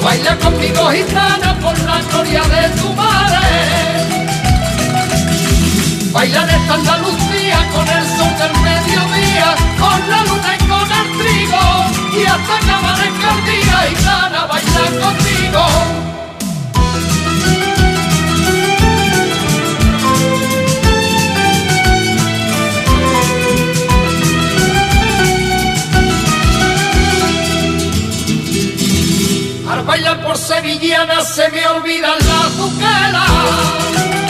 Baila 0.00 0.38
conmigo 0.38 0.90
gitana, 0.92 1.58
por 1.58 1.76
la 1.80 2.00
gloria 2.12 2.42
de 2.44 2.80
tu 2.80 2.92
madre. 2.92 3.27
Bailan 6.18 6.50
esta 6.50 6.74
Andalucía 6.74 7.58
con 7.72 7.86
el 7.86 8.04
sol 8.16 8.34
del 8.38 8.52
mediodía, 8.60 9.54
con 9.78 10.10
la 10.10 10.24
luna 10.24 10.50
y 10.52 10.58
con 10.66 10.90
el 11.00 11.08
trigo, 11.16 11.64
y 12.12 12.26
hasta 12.26 12.58
que 12.58 12.72
amanezca 12.72 13.28
el 13.34 13.40
día, 13.46 13.76
gitana, 13.88 14.46
baila 14.46 14.84
conmigo. 14.98 15.64
Al 29.70 29.82
bailar 29.84 30.20
por 30.24 30.36
sevillana 30.36 31.20
se 31.20 31.48
me 31.50 31.64
olvidan 31.68 32.18
las 32.18 32.56
buquelas. 32.56 34.27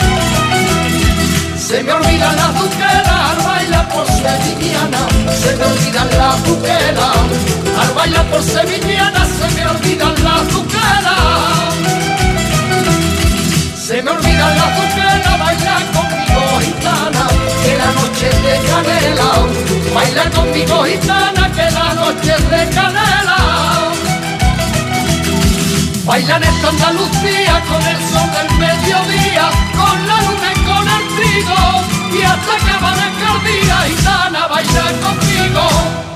Se 1.69 1.83
me 1.83 1.93
olvidan 1.93 2.35
las 2.35 2.51
buquelas 2.55 3.07
al 3.29 3.45
bailar 3.45 3.89
por 3.89 4.07
sevillana. 4.07 5.07
Se 5.39 5.55
me 5.55 5.65
olvidan 5.65 6.09
las 6.17 6.43
buquelas 6.43 7.15
al 7.79 7.93
bailar 7.93 8.25
por 8.31 8.41
sevillana. 8.41 9.23
Se 9.37 9.47
me 9.55 9.67
olvidan 9.67 10.15
las 10.23 10.51
buquelas. 10.51 11.75
Se 13.77 14.01
me 14.01 14.09
olvidan 14.09 14.57
las 14.57 14.75
buquelas, 14.77 15.39
baila 15.39 15.75
conmigo 15.93 16.59
gitana, 16.59 17.27
que 17.63 17.77
la 17.77 17.91
noche 17.99 18.29
es 18.29 18.43
de 18.45 18.55
canela. 18.67 19.29
Baila 19.93 20.23
conmigo 20.31 20.85
gitana, 20.85 21.51
que 21.51 21.69
la 21.69 21.93
noche 21.93 22.33
es 22.35 22.49
de 22.49 22.69
canela. 22.73 23.37
Bailan 26.03 26.43
esta 26.43 26.67
Andalucía 26.69 27.63
con 27.69 27.83
el 27.85 27.99
sol 28.09 28.27
del 28.33 28.57
mediodía, 28.57 29.51
con 29.77 30.07
la 30.07 30.17
luna 30.23 30.58
y 31.21 32.17
y 32.17 32.21
hasta 32.21 32.57
que 32.57 32.71
amanezca 32.71 33.27
el 33.35 33.39
día, 33.45 33.77
gitana, 33.87 34.47
baila 34.47 34.83
conmigo. 35.03 36.09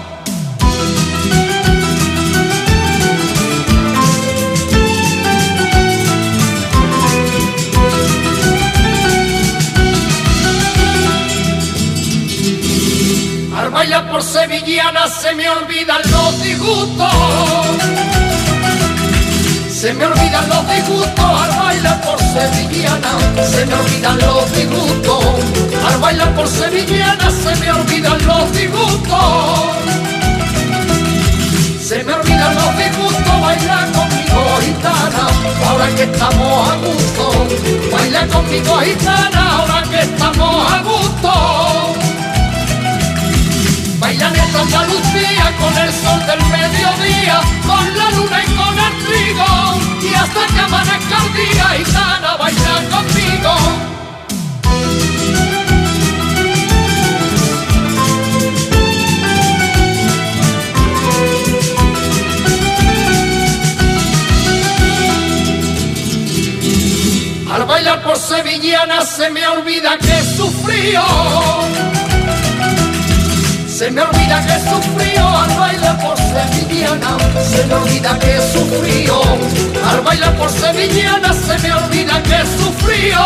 Al 13.55 13.69
bailar 13.69 14.09
por 14.09 14.23
sevillana 14.23 15.07
se 15.07 15.35
me 15.35 15.49
olvidan 15.49 16.01
los 16.11 16.41
disgustos. 16.41 17.92
Se 19.83 19.93
me 19.93 20.05
olvidan 20.05 20.47
los 20.47 20.65
disgustos 20.69 21.19
al 21.19 21.59
bailar 21.59 22.01
por 22.03 22.17
sevillana, 22.17 23.11
se 23.45 23.65
me 23.65 23.73
olvidan 23.73 24.17
los 24.17 24.53
disgustos. 24.53 25.25
Al 25.85 25.99
bailar 25.99 26.33
por 26.35 26.47
sevillana 26.47 27.29
se 27.29 27.53
me 27.57 27.69
olvidan 27.69 28.25
los 28.25 28.53
disgustos. 28.53 29.19
Se 31.81 32.01
me 32.01 32.13
olvidan 32.13 32.55
los 32.55 32.77
disgustos, 32.77 33.41
baila 33.41 33.89
conmigo 33.91 34.57
gitana, 34.61 35.27
ahora 35.67 35.87
que 35.97 36.03
estamos 36.03 36.69
a 36.69 36.75
gusto. 36.77 37.47
Baila 37.91 38.27
conmigo 38.27 38.77
gitana, 38.79 39.57
ahora 39.57 39.83
que 39.91 39.99
estamos 39.99 40.71
a 40.71 40.81
gusto. 40.81 42.02
Bailan 44.03 44.35
esta 44.35 44.59
Andalucía 44.59 45.45
con 45.61 45.77
el 45.77 45.89
sol 45.93 46.19
del 46.27 46.41
mediodía, 46.51 47.39
con 47.65 47.97
la 47.97 48.11
luna 48.11 48.43
y 48.43 48.47
con 48.53 48.77
el 48.77 48.93
trigo, 49.05 49.51
y 50.01 50.13
hasta 50.13 50.45
que 50.53 50.59
amanezca 50.59 51.17
el 51.25 51.33
día, 51.33 51.65
gitana, 51.77 52.35
baila 52.35 52.75
conmigo. 52.91 53.53
Al 67.53 67.65
bailar 67.65 68.03
por 68.03 68.17
sevillana 68.17 69.05
se 69.05 69.29
me 69.29 69.47
olvida 69.47 69.97
que 69.97 70.23
sufrió. 70.35 71.92
Se 73.83 73.91
me 73.91 74.01
olvida 74.01 74.41
que 74.45 74.59
sufrió 74.69 75.27
al 75.27 75.59
bailar 75.59 75.99
por 75.99 76.17
sevillana, 76.17 77.17
se 77.43 77.65
me 77.65 77.73
olvida 77.73 78.17
que 78.17 78.39
sufrió. 78.53 79.21
Al 79.91 79.99
bailar 79.99 80.37
por 80.37 80.49
sevillana 80.49 81.33
se 81.33 81.59
me 81.59 81.73
olvida 81.73 82.23
que 82.23 82.39
sufrió. 82.57 83.19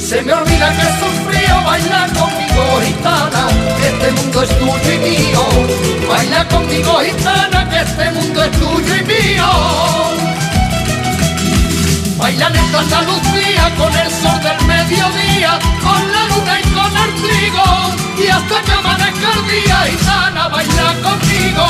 Se 0.00 0.22
me 0.22 0.32
olvida 0.32 0.72
que 0.78 0.86
sufrió, 0.98 1.62
baila 1.62 2.06
conmigo 2.18 2.80
gitana, 2.86 3.48
que 3.78 3.88
este 3.88 4.12
mundo 4.12 4.42
es 4.44 4.58
tuyo 4.58 4.94
y 4.94 4.98
mío. 4.98 5.44
Baila 6.08 6.48
conmigo 6.48 7.00
gitana, 7.00 7.68
que 7.68 7.80
este 7.80 8.10
mundo 8.12 8.44
es 8.44 8.50
tuyo 8.52 8.94
y 8.96 9.02
mío. 9.04 9.50
Bailan 12.16 12.56
esta 12.56 12.80
Andalucía 12.80 13.74
con 13.76 13.94
el 13.94 14.10
sol 14.10 14.40
del 14.42 14.66
mediodía, 14.66 15.58
con 15.82 16.12
la 16.12 16.24
luna 16.34 16.60
y 16.60 16.69
y 18.18 18.26
hasta 18.28 18.62
que 18.62 18.72
amanezca 18.72 19.32
el 19.32 19.48
día, 19.48 19.76
gitana, 19.90 20.48
baila 20.48 20.94
conmigo. 21.02 21.66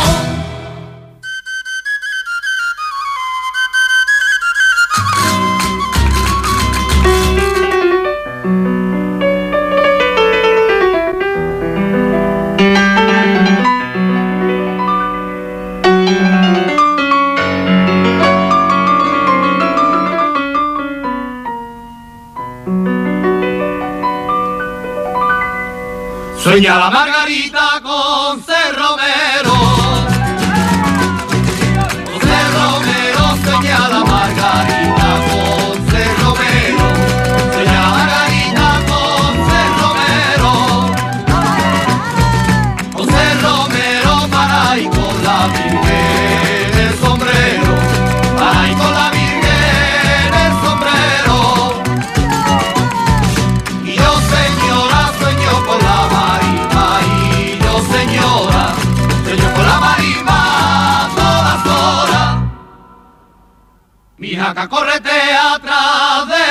Sueña 26.61 26.79
la 26.79 26.91
margarita 26.91 27.81
con 27.83 28.45
ser 28.45 28.77
Mi 64.41 64.47
jaca 64.47 64.67
corretea 64.69 65.55
atrás 65.57 66.27
de 66.29 66.50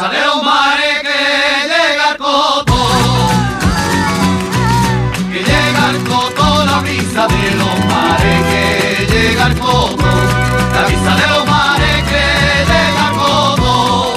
la 0.00 0.08
de 0.10 0.20
los 0.26 0.42
mares 0.44 1.00
que 1.02 1.18
llega 1.70 2.10
al 2.10 2.16
coto. 2.18 2.76
Que 5.32 5.38
llega 5.38 5.88
al 5.88 5.98
coto 6.04 6.64
la 6.64 6.78
brisa 6.80 7.26
de 7.26 7.50
los 7.56 7.84
mares 7.86 8.40
que 8.50 9.06
llega 9.12 9.46
al 9.46 9.58
coto. 9.58 10.04
La 10.72 10.82
brisa 10.86 11.14
de 11.16 11.26
los 11.26 11.46
mares 11.46 12.04
que 12.10 12.24
llega 12.70 13.08
al 13.08 13.14
coto. 13.16 14.14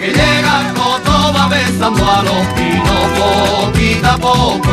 Que 0.00 0.08
llega 0.08 0.58
al 0.60 0.72
coto 0.72 1.32
va 1.36 1.48
besando 1.48 2.10
a 2.10 2.22
los 2.22 2.46
pinos 2.54 3.04
poquito 3.18 4.08
a 4.08 4.16
poco. 4.16 4.72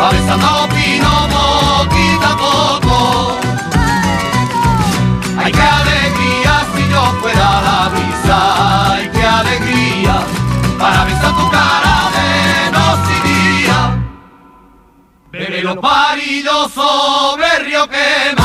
Va 0.00 0.10
besando 0.10 0.46
a 0.48 0.52
los 0.52 0.74
pinos 0.74 1.41
Bebe 15.52 15.64
los 15.64 15.76
parillos 15.76 16.72
sobre 16.72 17.46
el 17.58 17.64
río 17.66 17.86
quema. 17.86 18.41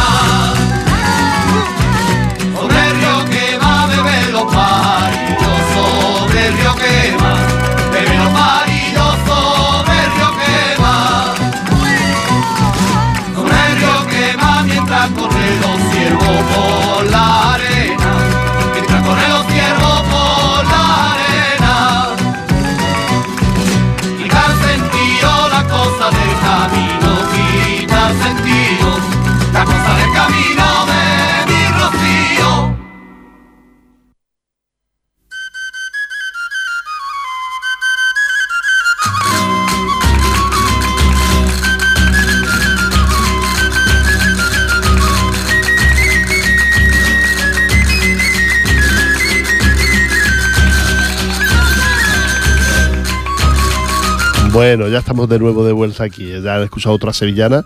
Bueno, 54.68 54.90
ya 54.90 55.00
estamos 55.00 55.30
de 55.30 55.40
nuevo 55.40 55.66
de 55.66 55.72
vuelta 55.72 56.04
aquí. 56.04 56.30
Ya 56.44 56.56
han 56.56 56.64
escuchado 56.64 56.94
otra 56.94 57.14
sevillana, 57.14 57.64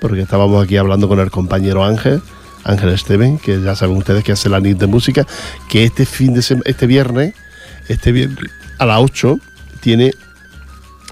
porque 0.00 0.20
estábamos 0.20 0.62
aquí 0.62 0.76
hablando 0.76 1.08
con 1.08 1.18
el 1.18 1.28
compañero 1.28 1.82
Ángel, 1.82 2.22
Ángel 2.62 2.90
Esteven, 2.90 3.40
que 3.40 3.60
ya 3.60 3.74
saben 3.74 3.96
ustedes 3.96 4.22
que 4.22 4.30
hace 4.30 4.48
la 4.48 4.60
NIT 4.60 4.78
de 4.78 4.86
música, 4.86 5.26
que 5.68 5.82
este 5.82 6.06
fin 6.06 6.32
de 6.32 6.44
este 6.64 6.86
viernes, 6.86 7.34
este 7.88 8.12
viernes 8.12 8.52
a 8.78 8.86
las 8.86 9.00
8 9.00 9.36
tiene 9.80 10.12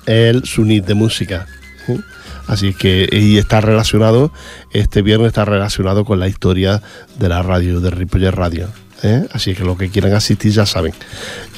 el 0.07 0.45
su 0.45 0.65
NIT 0.65 0.87
de 0.87 0.95
música. 0.95 1.49
¿eh? 1.89 1.99
Así 2.47 2.73
que, 2.73 3.09
y 3.11 3.37
está 3.37 3.61
relacionado, 3.61 4.33
este 4.71 5.03
viernes 5.03 5.27
está 5.27 5.45
relacionado 5.45 6.05
con 6.05 6.21
la 6.21 6.29
historia 6.29 6.81
de 7.19 7.29
la 7.29 7.43
radio, 7.43 7.81
de 7.81 7.91
Ripollet 7.91 8.31
Radio. 8.31 8.69
¿eh? 9.03 9.27
Así 9.33 9.57
que 9.57 9.65
los 9.65 9.77
que 9.77 9.91
quieran 9.91 10.13
asistir 10.13 10.53
ya 10.53 10.67
saben. 10.67 10.95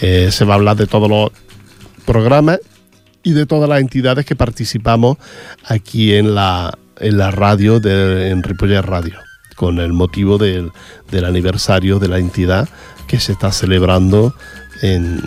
Eh, 0.01 0.31
se 0.33 0.47
va 0.47 0.55
a 0.55 0.57
hablar 0.57 0.77
de 0.77 0.87
todos 0.87 1.11
los 1.11 1.33
programas 2.07 2.61
y 3.25 3.33
de 3.33 3.47
todas 3.47 3.69
las 3.69 3.81
entidades 3.81 4.25
que 4.25 4.37
participamos 4.37 5.17
aquí 5.65 6.15
en 6.15 6.35
la, 6.35 6.79
en 7.01 7.19
la 7.19 7.31
radio 7.31 7.81
de 7.81 8.29
en 8.29 8.43
Ripollet 8.43 8.83
Radio, 8.83 9.19
con 9.57 9.81
el 9.81 9.93
motivo 9.93 10.39
del, 10.39 10.71
del 11.11 11.25
aniversario 11.25 11.99
de 11.99 12.09
la 12.09 12.19
entidad 12.19 12.69
que 13.09 13.19
se 13.19 13.33
está 13.33 13.51
celebrando 13.51 14.35
en, 14.83 15.21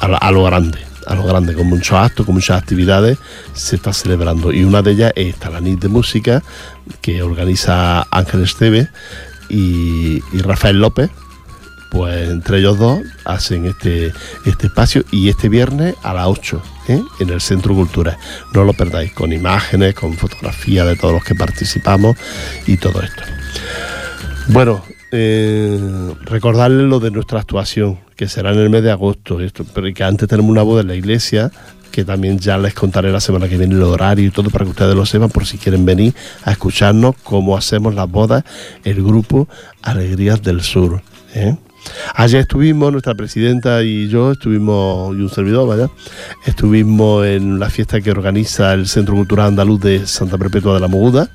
a, 0.00 0.30
lo 0.30 0.44
grande, 0.44 0.78
a 1.06 1.14
lo 1.14 1.24
grande, 1.24 1.54
con 1.54 1.66
muchos 1.66 1.98
actos, 1.98 2.26
con 2.26 2.34
muchas 2.34 2.60
actividades, 2.60 3.18
se 3.54 3.76
está 3.76 3.92
celebrando. 3.92 4.52
Y 4.52 4.64
una 4.64 4.82
de 4.82 4.92
ellas 4.92 5.12
es 5.16 5.34
esta, 5.34 5.50
la 5.50 5.60
NIT 5.60 5.80
de 5.80 5.88
Música, 5.88 6.42
que 7.00 7.22
organiza 7.22 8.06
Ángel 8.10 8.42
Esteve 8.42 8.88
y 9.48 10.20
Rafael 10.42 10.78
López, 10.78 11.10
pues 11.90 12.30
entre 12.30 12.58
ellos 12.58 12.78
dos 12.78 13.00
hacen 13.24 13.66
este, 13.66 14.12
este 14.46 14.66
espacio 14.66 15.04
y 15.10 15.28
este 15.28 15.48
viernes 15.48 15.96
a 16.02 16.14
las 16.14 16.26
8 16.26 16.62
¿eh? 16.88 17.02
en 17.18 17.30
el 17.30 17.40
Centro 17.40 17.74
Cultural. 17.74 18.16
No 18.54 18.64
lo 18.64 18.72
perdáis, 18.72 19.12
con 19.12 19.32
imágenes, 19.32 19.94
con 19.94 20.14
fotografías 20.14 20.86
de 20.86 20.96
todos 20.96 21.14
los 21.14 21.24
que 21.24 21.34
participamos 21.34 22.16
y 22.66 22.76
todo 22.76 23.02
esto. 23.02 23.22
Bueno, 24.48 24.82
eh, 25.12 26.14
recordarles 26.22 26.88
lo 26.88 27.00
de 27.00 27.10
nuestra 27.10 27.40
actuación, 27.40 27.98
que 28.16 28.28
será 28.28 28.52
en 28.52 28.58
el 28.58 28.70
mes 28.70 28.82
de 28.82 28.92
agosto, 28.92 29.40
esto, 29.40 29.64
pero 29.74 29.92
que 29.92 30.04
antes 30.04 30.28
tenemos 30.28 30.50
una 30.50 30.62
boda 30.62 30.82
en 30.82 30.88
la 30.88 30.94
iglesia, 30.94 31.50
que 31.90 32.04
también 32.04 32.38
ya 32.38 32.56
les 32.56 32.74
contaré 32.74 33.10
la 33.10 33.20
semana 33.20 33.48
que 33.48 33.56
viene 33.56 33.74
el 33.74 33.82
horario 33.82 34.26
y 34.26 34.30
todo 34.30 34.50
para 34.50 34.64
que 34.64 34.70
ustedes 34.70 34.94
lo 34.94 35.04
sepan, 35.06 35.30
por 35.30 35.46
si 35.46 35.58
quieren 35.58 35.84
venir 35.84 36.14
a 36.44 36.52
escucharnos 36.52 37.16
cómo 37.24 37.56
hacemos 37.56 37.94
las 37.94 38.08
bodas, 38.08 38.44
el 38.84 39.02
grupo 39.02 39.48
Alegrías 39.82 40.40
del 40.42 40.62
Sur. 40.62 41.02
¿eh? 41.34 41.56
Ayer 42.14 42.40
estuvimos, 42.40 42.92
nuestra 42.92 43.14
presidenta 43.14 43.82
y 43.82 44.08
yo, 44.08 44.32
estuvimos, 44.32 45.16
y 45.16 45.20
un 45.20 45.28
servidor, 45.30 45.66
vaya, 45.68 45.90
estuvimos 46.44 47.26
en 47.26 47.58
la 47.58 47.70
fiesta 47.70 48.00
que 48.00 48.10
organiza 48.10 48.74
el 48.74 48.86
Centro 48.88 49.14
Cultural 49.14 49.48
Andaluz 49.48 49.80
de 49.80 50.06
Santa 50.06 50.36
Perpetua 50.36 50.74
de 50.74 50.80
la 50.80 50.88
Moguda, 50.88 51.28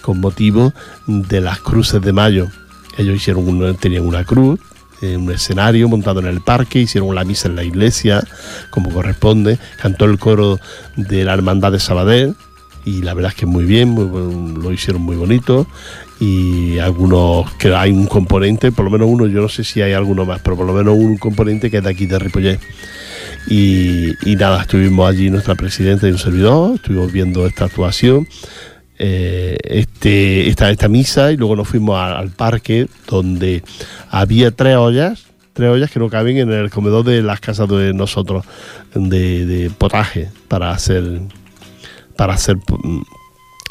con 0.00 0.20
motivo 0.20 0.72
de 1.06 1.40
las 1.40 1.60
cruces 1.60 2.00
de 2.00 2.12
mayo. 2.12 2.48
Ellos 2.96 3.16
hicieron 3.16 3.46
un- 3.48 3.76
tenían 3.76 4.06
una 4.06 4.24
cruz, 4.24 4.60
eh, 5.02 5.16
un 5.16 5.30
escenario 5.32 5.88
montado 5.88 6.20
en 6.20 6.26
el 6.26 6.40
parque, 6.40 6.80
hicieron 6.80 7.14
la 7.14 7.24
misa 7.24 7.48
en 7.48 7.56
la 7.56 7.64
iglesia, 7.64 8.22
como 8.70 8.90
corresponde, 8.90 9.58
cantó 9.80 10.04
el 10.04 10.18
coro 10.18 10.58
de 10.96 11.24
la 11.24 11.34
Hermandad 11.34 11.72
de 11.72 11.80
Sabadell, 11.80 12.34
y 12.84 13.02
la 13.02 13.14
verdad 13.14 13.32
es 13.32 13.38
que 13.38 13.46
muy 13.46 13.64
bien, 13.64 13.94
lo 13.94 14.72
hicieron 14.72 15.02
muy 15.02 15.16
bonito 15.16 15.66
y 16.20 16.78
algunos 16.78 17.50
que 17.54 17.74
hay 17.74 17.90
un 17.90 18.06
componente, 18.06 18.72
por 18.72 18.84
lo 18.84 18.90
menos 18.90 19.08
uno, 19.08 19.26
yo 19.26 19.40
no 19.40 19.48
sé 19.48 19.64
si 19.64 19.82
hay 19.82 19.92
alguno 19.92 20.24
más, 20.24 20.40
pero 20.40 20.56
por 20.56 20.66
lo 20.66 20.72
menos 20.72 20.96
un 20.96 21.16
componente 21.16 21.70
que 21.70 21.78
es 21.78 21.84
de 21.84 21.90
aquí 21.90 22.06
de 22.06 22.18
Ripollet. 22.18 22.60
Y, 23.48 24.10
y 24.30 24.36
nada, 24.36 24.62
estuvimos 24.62 25.08
allí 25.08 25.30
nuestra 25.30 25.54
presidenta 25.56 26.06
y 26.08 26.12
un 26.12 26.18
servidor, 26.18 26.76
estuvimos 26.76 27.10
viendo 27.12 27.46
esta 27.46 27.64
actuación. 27.64 28.26
eh, 29.04 29.58
este, 29.64 30.48
esta, 30.48 30.70
esta 30.70 30.88
misa 30.88 31.32
y 31.32 31.36
luego 31.36 31.56
nos 31.56 31.66
fuimos 31.66 31.98
al 31.98 32.30
parque 32.30 32.86
donde 33.08 33.64
había 34.10 34.52
tres 34.52 34.76
ollas, 34.76 35.24
tres 35.54 35.70
ollas 35.70 35.90
que 35.90 35.98
no 35.98 36.08
caben 36.08 36.38
en 36.38 36.52
el 36.52 36.70
comedor 36.70 37.04
de 37.04 37.20
las 37.20 37.40
casas 37.40 37.68
de 37.68 37.92
nosotros, 37.94 38.44
de, 38.94 39.44
de 39.44 39.70
potaje 39.70 40.28
para 40.46 40.70
hacer, 40.70 41.20
para 42.22 42.34
hacer 42.34 42.56
mm, 42.56 43.02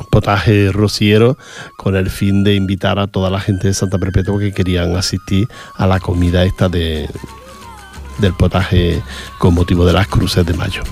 potaje 0.09 0.73
rociero 0.73 1.37
con 1.77 1.95
el 1.95 2.09
fin 2.09 2.43
de 2.43 2.53
invitar 2.55 2.99
a 2.99 3.07
toda 3.07 3.29
la 3.29 3.39
gente 3.39 3.69
de 3.69 3.73
Santa 3.73 3.97
Perpetua 3.97 4.39
que 4.39 4.51
querían 4.51 4.97
asistir 4.97 5.47
a 5.75 5.87
la 5.87 6.01
comida 6.01 6.43
esta 6.43 6.67
de, 6.67 7.09
del 8.21 8.33
potaje 8.33 9.01
con 9.37 9.53
motivo 9.53 9.85
de 9.85 9.93
las 9.93 10.07
cruces 10.07 10.45
de 10.45 10.53
mayo. 10.53 10.83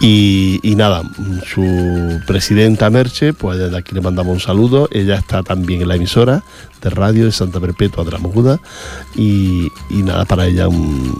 Y, 0.00 0.74
nada, 0.76 1.02
su 1.46 2.20
presidenta 2.26 2.90
Merche, 2.90 3.32
pues 3.32 3.58
desde 3.58 3.78
aquí 3.78 3.94
le 3.94 4.00
mandamos 4.00 4.34
un 4.34 4.40
saludo. 4.40 4.88
Ella 4.92 5.16
está 5.16 5.42
también 5.42 5.82
en 5.82 5.88
la 5.88 5.96
emisora 5.96 6.42
de 6.82 6.90
radio 6.90 7.24
de 7.24 7.32
Santa 7.32 7.60
Perpetua 7.60 8.04
de 8.04 8.10
la 8.10 8.18
Moguda. 8.18 8.60
Y, 9.16 9.70
nada, 9.90 10.24
para 10.24 10.46
ella 10.46 10.68
un 10.68 11.18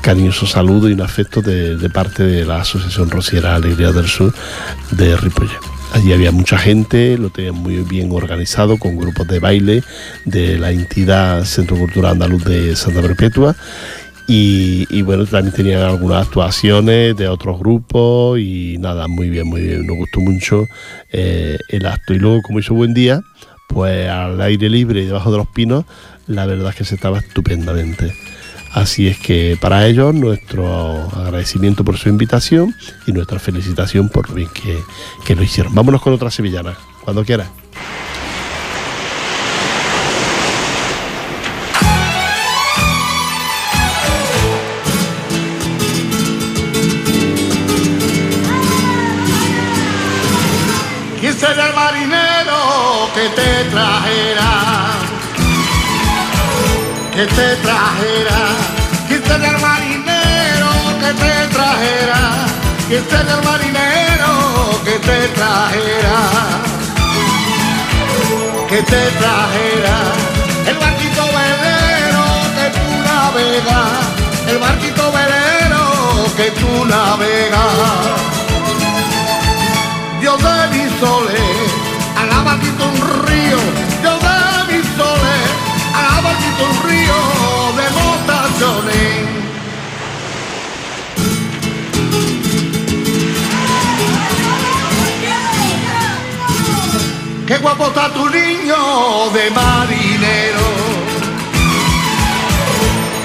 cariñoso 0.00 0.46
saludo 0.46 0.88
y 0.88 0.92
un 0.92 1.00
afecto 1.00 1.40
de, 1.40 1.90
parte 1.90 2.22
de 2.22 2.44
la 2.44 2.60
Asociación 2.60 3.10
Rociera 3.10 3.56
Alegría 3.56 3.90
del 3.90 4.06
Sur 4.06 4.32
de 4.92 5.16
Ripollet. 5.16 5.58
Allí 5.92 6.12
había 6.12 6.32
mucha 6.32 6.58
gente, 6.58 7.16
lo 7.18 7.30
tenían 7.30 7.54
muy 7.54 7.76
bien 7.76 8.10
organizado 8.10 8.78
con 8.78 8.96
grupos 8.96 9.28
de 9.28 9.38
baile 9.38 9.84
de 10.24 10.58
la 10.58 10.72
entidad 10.72 11.44
Centro 11.44 11.76
Cultural 11.76 12.12
Andaluz 12.12 12.44
de 12.44 12.74
Santa 12.74 13.00
Perpetua. 13.00 13.54
Y, 14.26 15.02
bueno, 15.02 15.26
también 15.26 15.54
tenían 15.54 15.82
algunas 15.82 16.26
actuaciones 16.26 17.14
de 17.16 17.28
otros 17.28 17.58
grupos 17.58 18.38
y 18.38 18.76
nada, 18.78 19.06
muy 19.06 19.28
bien, 19.28 19.46
muy 19.46 19.60
bien. 19.60 19.86
Nos 19.86 19.96
gustó 19.96 20.20
mucho 20.20 20.66
eh, 21.12 21.58
el 21.68 21.86
acto. 21.86 22.14
Y 22.14 22.18
luego, 22.18 22.40
como 22.42 22.58
hizo 22.58 22.74
buen 22.74 22.94
día, 22.94 23.20
pues 23.68 24.08
al 24.08 24.40
aire 24.40 24.70
libre 24.70 25.02
y 25.02 25.06
debajo 25.06 25.30
de 25.30 25.38
los 25.38 25.48
pinos, 25.48 25.84
la 26.26 26.46
verdad 26.46 26.70
es 26.70 26.76
que 26.76 26.84
se 26.84 26.94
estaba 26.94 27.18
estupendamente. 27.18 28.14
Así 28.72 29.06
es 29.06 29.18
que 29.18 29.56
para 29.60 29.86
ellos 29.86 30.12
nuestro 30.14 31.08
agradecimiento 31.14 31.84
por 31.84 31.96
su 31.96 32.08
invitación 32.08 32.74
y 33.06 33.12
nuestra 33.12 33.38
felicitación 33.38 34.08
por 34.08 34.34
bien 34.34 34.48
que, 35.24 35.34
lo 35.36 35.42
hicieron. 35.44 35.74
Vámonos 35.74 36.02
con 36.02 36.12
otra 36.12 36.30
sevillana, 36.30 36.74
cuando 37.04 37.24
quiera. 37.24 37.46
Te 53.54 53.64
trajera? 53.70 54.50
Que 57.14 57.26
te 57.26 57.56
trajera 57.64 58.40
sería 59.22 59.50
el 59.50 59.58
marinero 59.58 60.70
que 61.02 61.10
te 61.22 61.32
trajera? 61.54 62.20
¿Quién 62.88 63.04
sería 63.08 63.34
el 63.36 63.44
marinero 63.50 64.32
que 64.84 64.96
te 65.06 65.18
trajera? 65.38 66.18
Que 68.70 68.82
te 68.82 69.02
trajera 69.20 69.96
el 70.70 70.76
barquito 70.84 71.24
velero 71.38 72.24
que 72.58 72.66
tú 72.76 72.86
navegas, 73.08 73.92
el 74.48 74.58
barquito 74.58 75.12
velero 75.12 75.84
que 76.38 76.50
tú 76.60 76.84
navegas. 76.86 78.24
Dios 80.20 80.38
de 80.42 80.58
mi 80.72 80.84
sole, 80.98 81.43
un 86.66 86.74
río 86.88 87.18
de 87.78 87.86
motaciones. 87.98 89.34
Qué 97.46 97.58
guapo 97.58 97.86
está 97.88 98.08
tu 98.08 98.28
niño 98.28 99.30
de 99.34 99.50
marinero, 99.50 100.66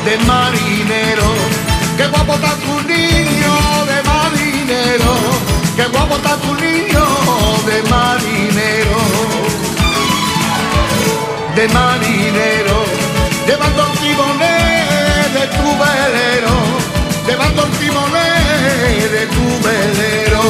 de 0.06 0.18
marinero. 0.26 1.70
Qué 2.00 2.08
guapo 2.08 2.34
está 2.36 2.56
tu 2.56 2.80
niño 2.88 3.54
de 3.92 4.02
marinero, 4.10 5.14
qué 5.76 5.86
guapo 5.88 6.16
está 6.16 6.38
tu 6.38 6.54
niño 6.54 7.06
de 7.66 7.84
marinero, 7.90 9.00
de 11.58 11.68
marinero. 11.68 12.99
Llevando 13.50 13.82
el 13.82 13.98
timoné 13.98 14.58
de 15.34 15.48
tu 15.58 15.68
velero, 15.82 16.56
llevando 17.26 17.66
el 17.66 17.72
timoné 17.80 18.30
de 19.10 19.26
tu 19.26 19.46
velero. 19.66 20.44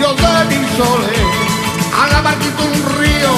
Yo 0.00 0.14
de 0.14 0.56
mi 0.56 0.66
sole, 0.78 1.18
a 2.00 2.06
la 2.10 2.20
un 2.68 2.74
río, 2.98 3.32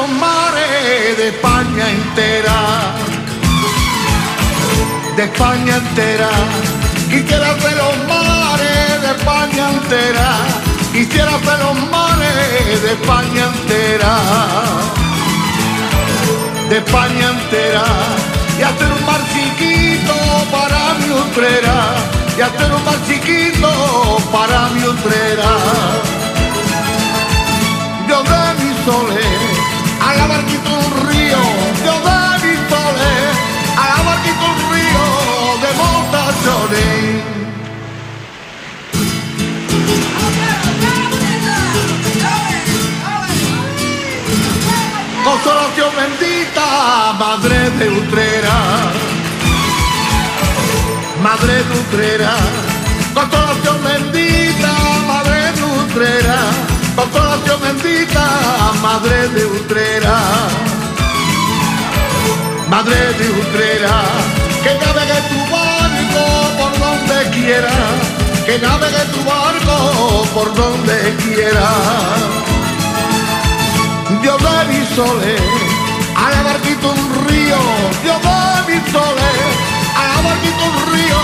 los 0.00 0.08
mares 0.18 1.16
de 1.18 1.28
España 1.28 1.90
entera, 1.90 2.58
de 5.16 5.24
España 5.24 5.76
entera. 5.76 6.30
Quisiera 7.10 7.48
ser 7.60 7.76
los 7.76 7.96
mares 8.08 9.02
de 9.02 9.10
España 9.18 9.64
entera. 9.76 10.28
Quisiera 10.92 11.32
ser 11.46 11.58
los 11.66 11.78
mares 11.90 12.82
de 12.82 12.92
España 12.98 13.42
entera, 13.52 14.14
de 16.70 16.76
España 16.78 17.26
entera, 17.36 17.84
y 18.58 18.62
hacer 18.62 18.90
un 18.98 19.04
mar 19.06 19.22
chiquito 19.34 20.14
para 20.50 20.80
mi 21.00 21.10
utrera, 21.24 21.78
y 22.38 22.40
hacer 22.40 22.72
un 22.72 22.84
mar 22.84 22.98
chiquito 23.06 23.70
para 24.32 24.68
mi 24.74 24.82
utrera. 24.94 26.19
Consolación 45.42 45.90
bendita, 45.96 47.12
madre 47.18 47.70
de 47.78 47.88
Utrera, 47.88 48.56
madre 51.22 51.54
de 51.64 51.78
Utrera, 51.80 52.34
consolación 53.14 53.78
bendita, 53.82 54.72
madre 55.06 55.52
de 55.52 55.62
Utrera, 55.62 56.38
consolación 56.94 57.60
bendita, 57.62 58.26
madre 58.82 59.28
de 59.28 59.46
Utrera, 59.46 60.18
madre 62.68 63.00
de 63.18 63.30
Utrera, 63.30 63.96
que 64.62 64.74
navegue 64.84 65.20
tu 65.30 65.40
barco 65.54 66.24
por 66.58 66.72
donde 66.84 67.30
quiera, 67.30 67.76
que 68.44 68.58
navegue 68.58 69.04
tu 69.14 69.24
barco 69.24 70.24
por 70.34 70.54
donde 70.54 71.16
quiera. 71.24 72.59
Dios 74.22 74.36
de 74.38 74.64
mi 74.68 74.84
sole, 74.94 75.36
a 76.16 76.30
la 76.30 76.42
barquito 76.42 76.90
un 76.90 77.28
río, 77.28 77.56
Dios 78.02 78.20
de 78.20 78.74
mi 78.74 78.90
sole, 78.90 79.30
a 79.96 80.02
la 80.08 80.28
barquito 80.28 80.64
un 80.66 80.76
río 80.92 81.20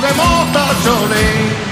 de 0.00 0.10
motachones. 0.14 1.70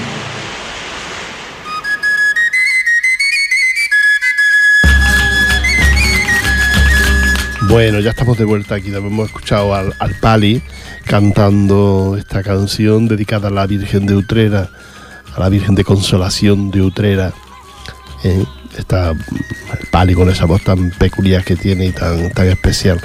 Bueno, 7.69 8.01
ya 8.01 8.11
estamos 8.11 8.37
de 8.37 8.45
vuelta 8.45 8.75
aquí. 8.75 8.93
Hemos 8.93 9.27
escuchado 9.29 9.75
al, 9.75 9.95
al, 9.99 10.15
Pali 10.17 10.61
cantando 11.05 12.17
esta 12.19 12.43
canción 12.43 13.07
dedicada 13.07 13.49
a 13.49 13.51
la 13.51 13.67
Virgen 13.67 14.07
de 14.07 14.17
Utrera, 14.17 14.71
a 15.35 15.41
la 15.41 15.49
Virgen 15.49 15.75
de 15.75 15.85
Consolación 15.85 16.71
de 16.71 16.83
Utrera. 16.83 17.33
¿eh? 18.25 18.45
está 18.77 19.11
el 19.11 19.78
Pali 19.91 20.14
con 20.14 20.28
esa 20.30 20.45
voz 20.45 20.62
tan 20.62 20.91
peculiar 20.91 21.45
que 21.45 21.57
tiene 21.57 21.86
y 21.86 21.93
tan, 21.93 22.30
tan 22.32 22.49
especial. 22.49 23.01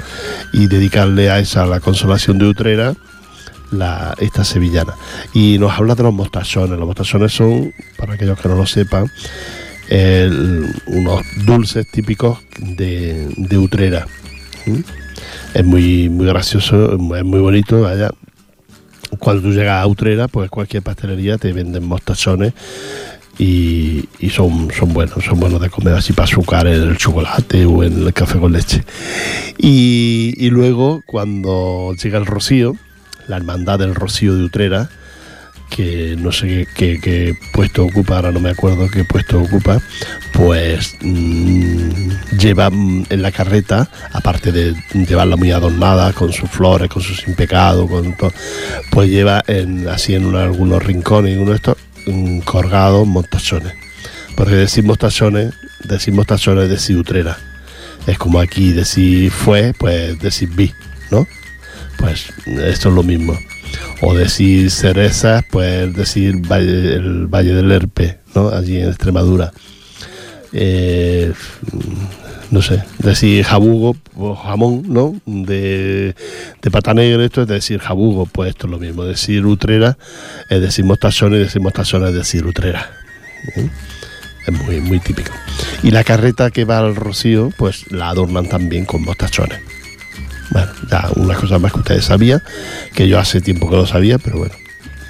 Y 0.52 0.66
dedicarle 0.66 1.30
a 1.30 1.38
esa 1.38 1.66
la 1.66 1.80
consolación 1.80 2.38
de 2.38 2.46
Utrera, 2.46 2.94
la, 3.70 4.14
esta 4.18 4.44
sevillana. 4.44 4.94
Y 5.32 5.58
nos 5.58 5.72
habla 5.72 5.94
de 5.94 6.02
los 6.02 6.14
mostachones. 6.14 6.78
Los 6.78 6.86
mostachones 6.86 7.32
son, 7.32 7.72
para 7.96 8.14
aquellos 8.14 8.38
que 8.38 8.48
no 8.48 8.56
lo 8.56 8.66
sepan, 8.66 9.10
unos 10.86 11.22
dulces 11.44 11.90
típicos 11.90 12.38
de, 12.58 13.32
de 13.36 13.58
Utrera. 13.58 14.06
¿Mm? 14.66 14.80
Es 15.54 15.64
muy, 15.64 16.08
muy 16.08 16.26
gracioso, 16.26 16.94
es 16.94 17.24
muy 17.24 17.40
bonito. 17.40 17.82
Vaya. 17.82 18.10
Cuando 19.18 19.42
tú 19.42 19.52
llegas 19.52 19.82
a 19.82 19.86
Utrera, 19.86 20.26
pues 20.26 20.50
cualquier 20.50 20.82
pastelería 20.82 21.38
te 21.38 21.52
venden 21.52 21.84
mostachones 21.84 22.52
y, 23.38 24.08
son, 24.30 24.68
son 24.78 24.92
buenos, 24.92 25.24
son 25.24 25.40
buenos 25.40 25.60
de 25.60 25.70
comer 25.70 25.94
así 25.94 26.12
para 26.12 26.26
azúcar 26.26 26.66
en 26.66 26.82
el 26.82 26.96
chocolate 26.96 27.64
o 27.66 27.82
en 27.82 28.06
el 28.06 28.12
café 28.12 28.38
con 28.38 28.52
leche. 28.52 28.84
Y, 29.58 30.48
luego 30.50 31.02
cuando 31.06 31.94
llega 32.00 32.18
el 32.18 32.26
Rocío, 32.26 32.76
la 33.26 33.36
hermandad 33.36 33.78
del 33.78 33.94
Rocío 33.94 34.34
de 34.34 34.44
Utrera, 34.44 34.88
que 35.70 36.14
no 36.18 36.30
sé 36.30 36.68
qué, 36.76 37.34
puesto 37.52 37.84
ocupa, 37.84 38.16
ahora 38.16 38.30
no 38.30 38.38
me 38.38 38.50
acuerdo 38.50 38.88
qué 38.88 39.02
puesto 39.04 39.40
ocupa, 39.40 39.80
pues 40.32 40.94
mm, 41.00 42.36
lleva 42.38 42.70
mm, 42.70 43.06
en 43.10 43.22
la 43.22 43.32
carreta, 43.32 43.88
aparte 44.12 44.52
de 44.52 44.74
llevarla 45.08 45.36
muy 45.36 45.50
adornada 45.50 46.12
con 46.12 46.32
sus 46.32 46.48
flores, 46.50 46.88
con 46.88 47.02
sus 47.02 47.18
sin 47.18 47.34
pecado, 47.34 47.88
con 47.88 48.16
todo, 48.16 48.32
pues 48.90 49.10
lleva 49.10 49.42
así 49.90 50.14
en 50.14 50.26
una- 50.26 50.44
algunos 50.44 50.80
rincones 50.82 51.36
uno 51.38 51.50
de 51.50 51.56
estos 51.56 51.76
colgados 52.44 53.06
mostachones. 53.06 53.74
Porque 54.36 54.54
decir 54.54 54.84
mostachones, 54.84 55.54
decir 55.84 56.14
mostachones 56.14 56.64
es 56.64 56.70
decir 56.70 56.96
utrera. 56.96 57.36
Es 58.06 58.18
como 58.18 58.40
aquí 58.40 58.72
decir 58.72 59.30
fue, 59.30 59.72
pues 59.78 60.18
decir 60.18 60.50
vi, 60.50 60.72
¿no? 61.10 61.26
Pues 61.98 62.26
esto 62.46 62.88
es 62.88 62.94
lo 62.94 63.02
mismo. 63.02 63.38
O 64.02 64.14
decir 64.14 64.70
cerezas, 64.70 65.44
pues 65.50 65.94
decir 65.94 66.42
el 66.50 67.26
Valle 67.26 67.54
del 67.54 67.72
Erpe, 67.72 68.18
¿no? 68.34 68.48
Allí 68.48 68.78
en 68.78 68.88
Extremadura. 68.88 69.52
Eh, 70.52 71.32
no 72.54 72.62
sé, 72.62 72.84
decir 73.00 73.44
jabugo 73.44 73.96
o 74.14 74.36
jamón, 74.36 74.84
¿no? 74.86 75.20
De, 75.26 76.14
de 76.62 76.70
pata 76.70 76.94
negra, 76.94 77.24
esto 77.24 77.42
es 77.42 77.48
decir 77.48 77.80
jabugo, 77.80 78.26
pues 78.26 78.50
esto 78.50 78.68
es 78.68 78.70
lo 78.70 78.78
mismo. 78.78 79.04
Decir 79.04 79.44
utrera 79.44 79.98
es 80.48 80.60
decir 80.60 80.84
mostachones, 80.84 81.40
decir 81.40 81.60
mostachones 81.60 82.10
es 82.10 82.14
decir 82.14 82.46
utrera. 82.46 82.92
¿eh? 83.56 83.68
Es 84.46 84.54
muy, 84.54 84.80
muy 84.80 85.00
típico. 85.00 85.32
Y 85.82 85.90
la 85.90 86.04
carreta 86.04 86.52
que 86.52 86.64
va 86.64 86.78
al 86.78 86.94
rocío, 86.94 87.50
pues 87.56 87.90
la 87.90 88.10
adornan 88.10 88.48
también 88.48 88.84
con 88.84 89.02
mostachones. 89.02 89.60
Bueno, 90.50 90.70
ya 90.88 91.10
una 91.16 91.34
cosa 91.34 91.58
más 91.58 91.72
que 91.72 91.80
ustedes 91.80 92.04
sabían, 92.04 92.40
que 92.94 93.08
yo 93.08 93.18
hace 93.18 93.40
tiempo 93.40 93.68
que 93.68 93.74
lo 93.74 93.86
sabía, 93.86 94.18
pero 94.18 94.38
bueno, 94.38 94.54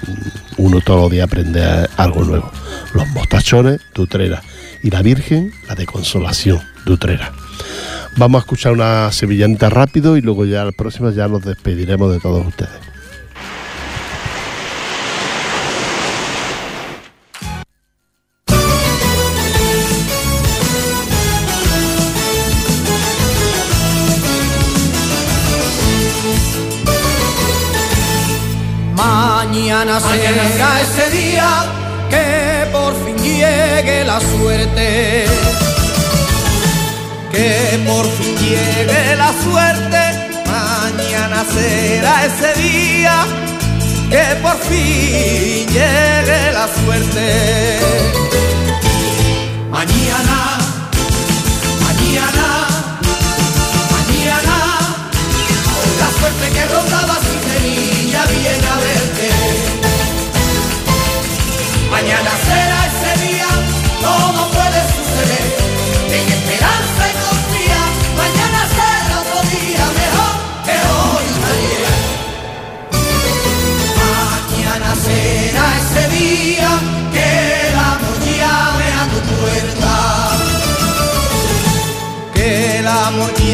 mm, 0.07 0.63
uno 0.63 0.81
todos 0.81 1.01
los 1.01 1.11
días 1.11 1.25
aprende 1.27 1.63
algo 1.95 2.23
nuevo. 2.23 2.51
Los 2.95 3.07
mostachones 3.09 3.81
de 3.93 4.01
Utrera 4.01 4.41
y 4.81 4.89
la 4.89 5.03
Virgen, 5.03 5.53
la 5.67 5.75
de 5.75 5.85
Consolación 5.85 6.74
de 6.85 6.93
Utrera. 6.93 7.31
Vamos 8.17 8.39
a 8.39 8.43
escuchar 8.43 8.71
una 8.71 9.11
sevillanita 9.11 9.69
rápido 9.69 10.15
y 10.15 10.21
luego 10.21 10.45
ya 10.45 10.61
al 10.61 10.73
próximo 10.73 11.09
ya 11.09 11.27
nos 11.27 11.43
despediremos 11.43 12.13
de 12.13 12.19
todos 12.19 12.47
ustedes. 12.47 12.71
Mañana 28.95 29.99
será 29.99 30.81
ese 30.81 31.09
día 31.17 31.49
que 32.09 32.71
por 32.71 32.93
fin 33.03 33.17
llegue 33.17 34.05
la 34.05 34.19
suerte. 34.21 35.14
Que 37.35 37.83
por 37.85 38.05
fin 38.17 38.33
llegue 38.37 39.15
la 39.17 39.33
suerte. 39.43 40.01
Mañana 40.47 41.43
será 41.53 42.25
ese 42.27 42.53
día 42.61 43.25
que 44.09 44.23
por 44.41 44.57
fin 44.67 45.67
llegue 45.67 46.51
la 46.53 46.65
suerte. 46.79 47.79
Mañana, 49.69 50.37
mañana, 51.85 52.47
mañana. 53.95 54.55
La 55.99 56.09
suerte 56.17 56.45
que 56.55 56.65
rondaba 56.73 57.15
sin 57.25 57.39
semilla 57.51 58.25
viene 58.27 58.67
a 58.75 58.77
verte. 58.85 59.29
Mañana 61.91 62.31
será 62.47 62.79
ese 62.91 63.27
día, 63.27 63.47
todo 64.01 64.51
puede 64.51 64.79
suceder. 64.95 65.54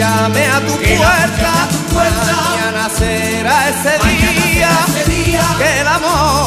Llame 0.01 0.47
a 0.47 0.59
tu 0.65 0.73
puerta. 1.93 2.33
Mañana 2.55 2.89
será 2.89 3.69
ese 3.69 3.93
día. 5.07 5.41
Que 5.57 5.81
el 5.81 5.87
amor 5.87 6.40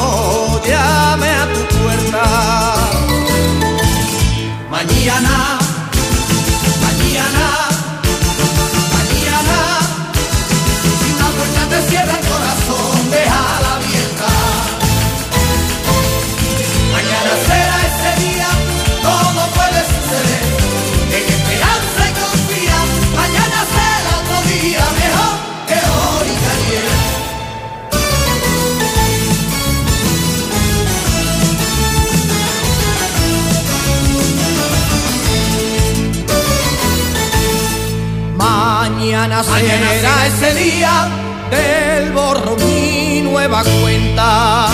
Mañana 39.43 39.91
será 39.91 40.27
ese 40.29 40.55
día 40.55 41.09
del 41.51 42.13
borrón 42.13 42.61
y 42.71 43.23
nueva 43.23 43.65
cuenta 43.65 44.69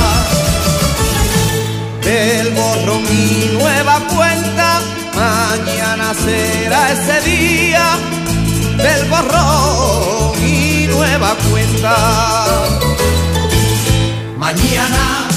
del 2.03 2.51
borrón 2.51 3.05
y 3.11 3.57
nueva 3.59 4.01
cuenta. 4.15 4.81
Mañana 5.15 6.13
será 6.13 6.93
ese 6.93 7.21
día 7.31 7.99
del 8.77 9.09
borrón 9.09 10.35
y 10.45 10.87
nueva 10.89 11.35
cuenta. 11.51 11.97
Mañana, 14.37 15.30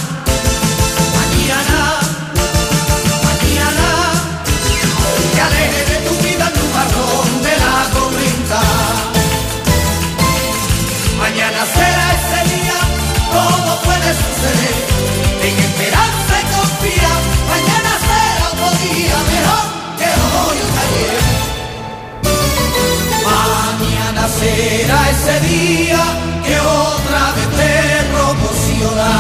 En 15.48 15.56
esperanza 15.68 16.34
y 16.42 16.46
confía, 16.56 17.12
mañana 17.52 17.92
será 18.08 18.44
otro 18.52 18.70
día 18.84 19.18
mejor 19.32 19.66
que 20.00 20.10
hoy 20.38 20.58
y 20.58 20.66
ayer. 20.84 21.24
Mañana 23.32 24.24
será 24.40 25.00
ese 25.16 25.36
día 25.48 26.04
que 26.46 26.56
otra 26.60 27.24
vez 27.36 27.48
te 27.60 27.74
proporciona. 28.14 29.12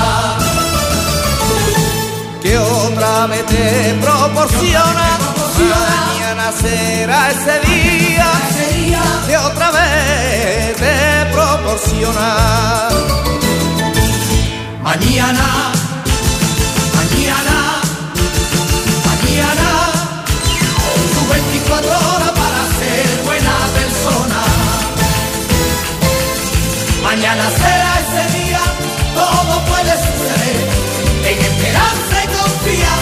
Que 2.41 2.53
otra 2.57 3.27
vez 3.27 3.45
te 3.45 3.67
proporciona. 4.01 5.09
Mañana 5.59 6.51
será 6.61 7.19
ese 7.31 7.55
día 7.69 8.29
que 9.27 9.37
otra 9.37 9.71
vez 9.71 10.75
te 10.75 10.95
proporciona. 11.31 12.29
Mañana, 14.95 15.71
mañana, 16.93 17.81
mañana, 19.09 19.69
tus 21.15 21.29
24 21.29 21.89
horas 21.89 22.31
para 22.41 22.61
ser 22.77 23.23
buena 23.25 23.55
persona. 23.73 24.41
Mañana 27.01 27.43
será 27.57 27.91
ese 28.05 28.37
día, 28.37 28.61
todo 29.15 29.53
puede 29.65 29.93
suceder. 29.97 30.61
En 31.25 31.39
esperanza 31.39 32.15
y 32.23 32.27
confía, 32.37 32.93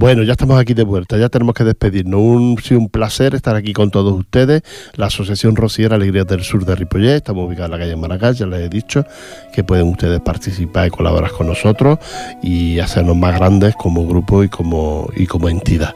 Bueno, 0.00 0.22
ya 0.22 0.32
estamos 0.32 0.58
aquí 0.58 0.72
de 0.72 0.82
vuelta, 0.82 1.18
ya 1.18 1.28
tenemos 1.28 1.54
que 1.54 1.62
despedirnos. 1.62 2.18
Un, 2.22 2.56
sido 2.62 2.80
un 2.80 2.88
placer 2.88 3.34
estar 3.34 3.54
aquí 3.54 3.74
con 3.74 3.90
todos 3.90 4.18
ustedes. 4.18 4.62
La 4.94 5.08
Asociación 5.08 5.56
Rociera 5.56 5.96
Alegría 5.96 6.24
del 6.24 6.42
Sur 6.42 6.64
de 6.64 6.74
Ripollet, 6.74 7.16
estamos 7.16 7.46
ubicados 7.46 7.66
en 7.66 7.72
la 7.72 7.84
calle 7.84 7.96
Maracay, 7.96 8.32
ya 8.32 8.46
les 8.46 8.60
he 8.60 8.68
dicho 8.70 9.04
que 9.52 9.62
pueden 9.62 9.88
ustedes 9.88 10.18
participar 10.20 10.86
y 10.86 10.90
colaborar 10.90 11.32
con 11.32 11.48
nosotros 11.48 11.98
y 12.42 12.78
hacernos 12.78 13.14
más 13.14 13.34
grandes 13.34 13.74
como 13.76 14.06
grupo 14.06 14.42
y 14.42 14.48
como, 14.48 15.10
y 15.14 15.26
como 15.26 15.50
entidad. 15.50 15.94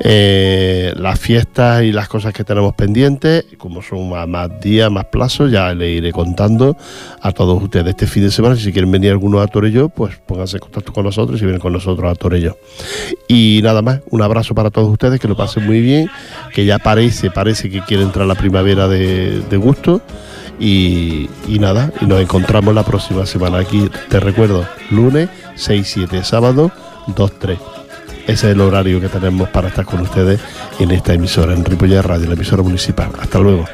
Eh, 0.00 0.92
las 0.96 1.20
fiestas 1.20 1.84
y 1.84 1.92
las 1.92 2.08
cosas 2.08 2.32
que 2.32 2.42
tenemos 2.42 2.74
pendientes, 2.74 3.44
como 3.56 3.82
son 3.82 4.10
más, 4.10 4.26
más 4.26 4.50
días, 4.60 4.90
más 4.90 5.04
plazos, 5.04 5.52
ya 5.52 5.72
les 5.74 5.98
iré 5.98 6.10
contando 6.10 6.76
a 7.20 7.30
todos 7.30 7.62
ustedes 7.62 7.86
este 7.86 8.08
fin 8.08 8.24
de 8.24 8.32
semana. 8.32 8.56
Si 8.56 8.72
quieren 8.72 8.90
venir 8.90 9.12
algunos 9.12 9.40
a 9.44 9.46
Torello, 9.46 9.90
pues 9.90 10.16
pónganse 10.26 10.56
en 10.56 10.62
contacto 10.62 10.92
con 10.92 11.04
nosotros 11.04 11.40
y 11.40 11.44
vienen 11.44 11.60
con 11.60 11.72
nosotros 11.72 12.10
a 12.10 12.16
Torello. 12.16 12.58
Y 13.28 13.43
nada 13.62 13.82
más, 13.82 14.00
un 14.10 14.22
abrazo 14.22 14.54
para 14.54 14.70
todos 14.70 14.90
ustedes, 14.90 15.20
que 15.20 15.28
lo 15.28 15.36
pasen 15.36 15.66
muy 15.66 15.80
bien, 15.80 16.10
que 16.52 16.64
ya 16.64 16.78
parece, 16.78 17.30
parece 17.30 17.70
que 17.70 17.80
quiere 17.82 18.02
entrar 18.02 18.26
la 18.26 18.34
primavera 18.34 18.88
de, 18.88 19.56
gusto. 19.56 20.02
Y, 20.60 21.28
y 21.48 21.58
nada, 21.58 21.92
y 22.00 22.06
nos 22.06 22.20
encontramos 22.20 22.74
la 22.74 22.84
próxima 22.84 23.26
semana 23.26 23.58
aquí, 23.58 23.90
te 24.08 24.20
recuerdo, 24.20 24.64
lunes 24.90 25.28
6-7, 25.56 26.22
sábado 26.22 26.70
2-3. 27.08 27.58
Ese 28.26 28.32
es 28.32 28.44
el 28.54 28.60
horario 28.60 29.00
que 29.00 29.08
tenemos 29.08 29.48
para 29.48 29.68
estar 29.68 29.84
con 29.84 30.00
ustedes 30.00 30.40
en 30.78 30.90
esta 30.92 31.12
emisora, 31.12 31.54
en 31.54 31.64
Ripollet 31.64 32.02
Radio, 32.02 32.26
la 32.26 32.34
emisora 32.34 32.62
municipal. 32.62 33.10
Hasta 33.20 33.38
luego. 33.38 33.66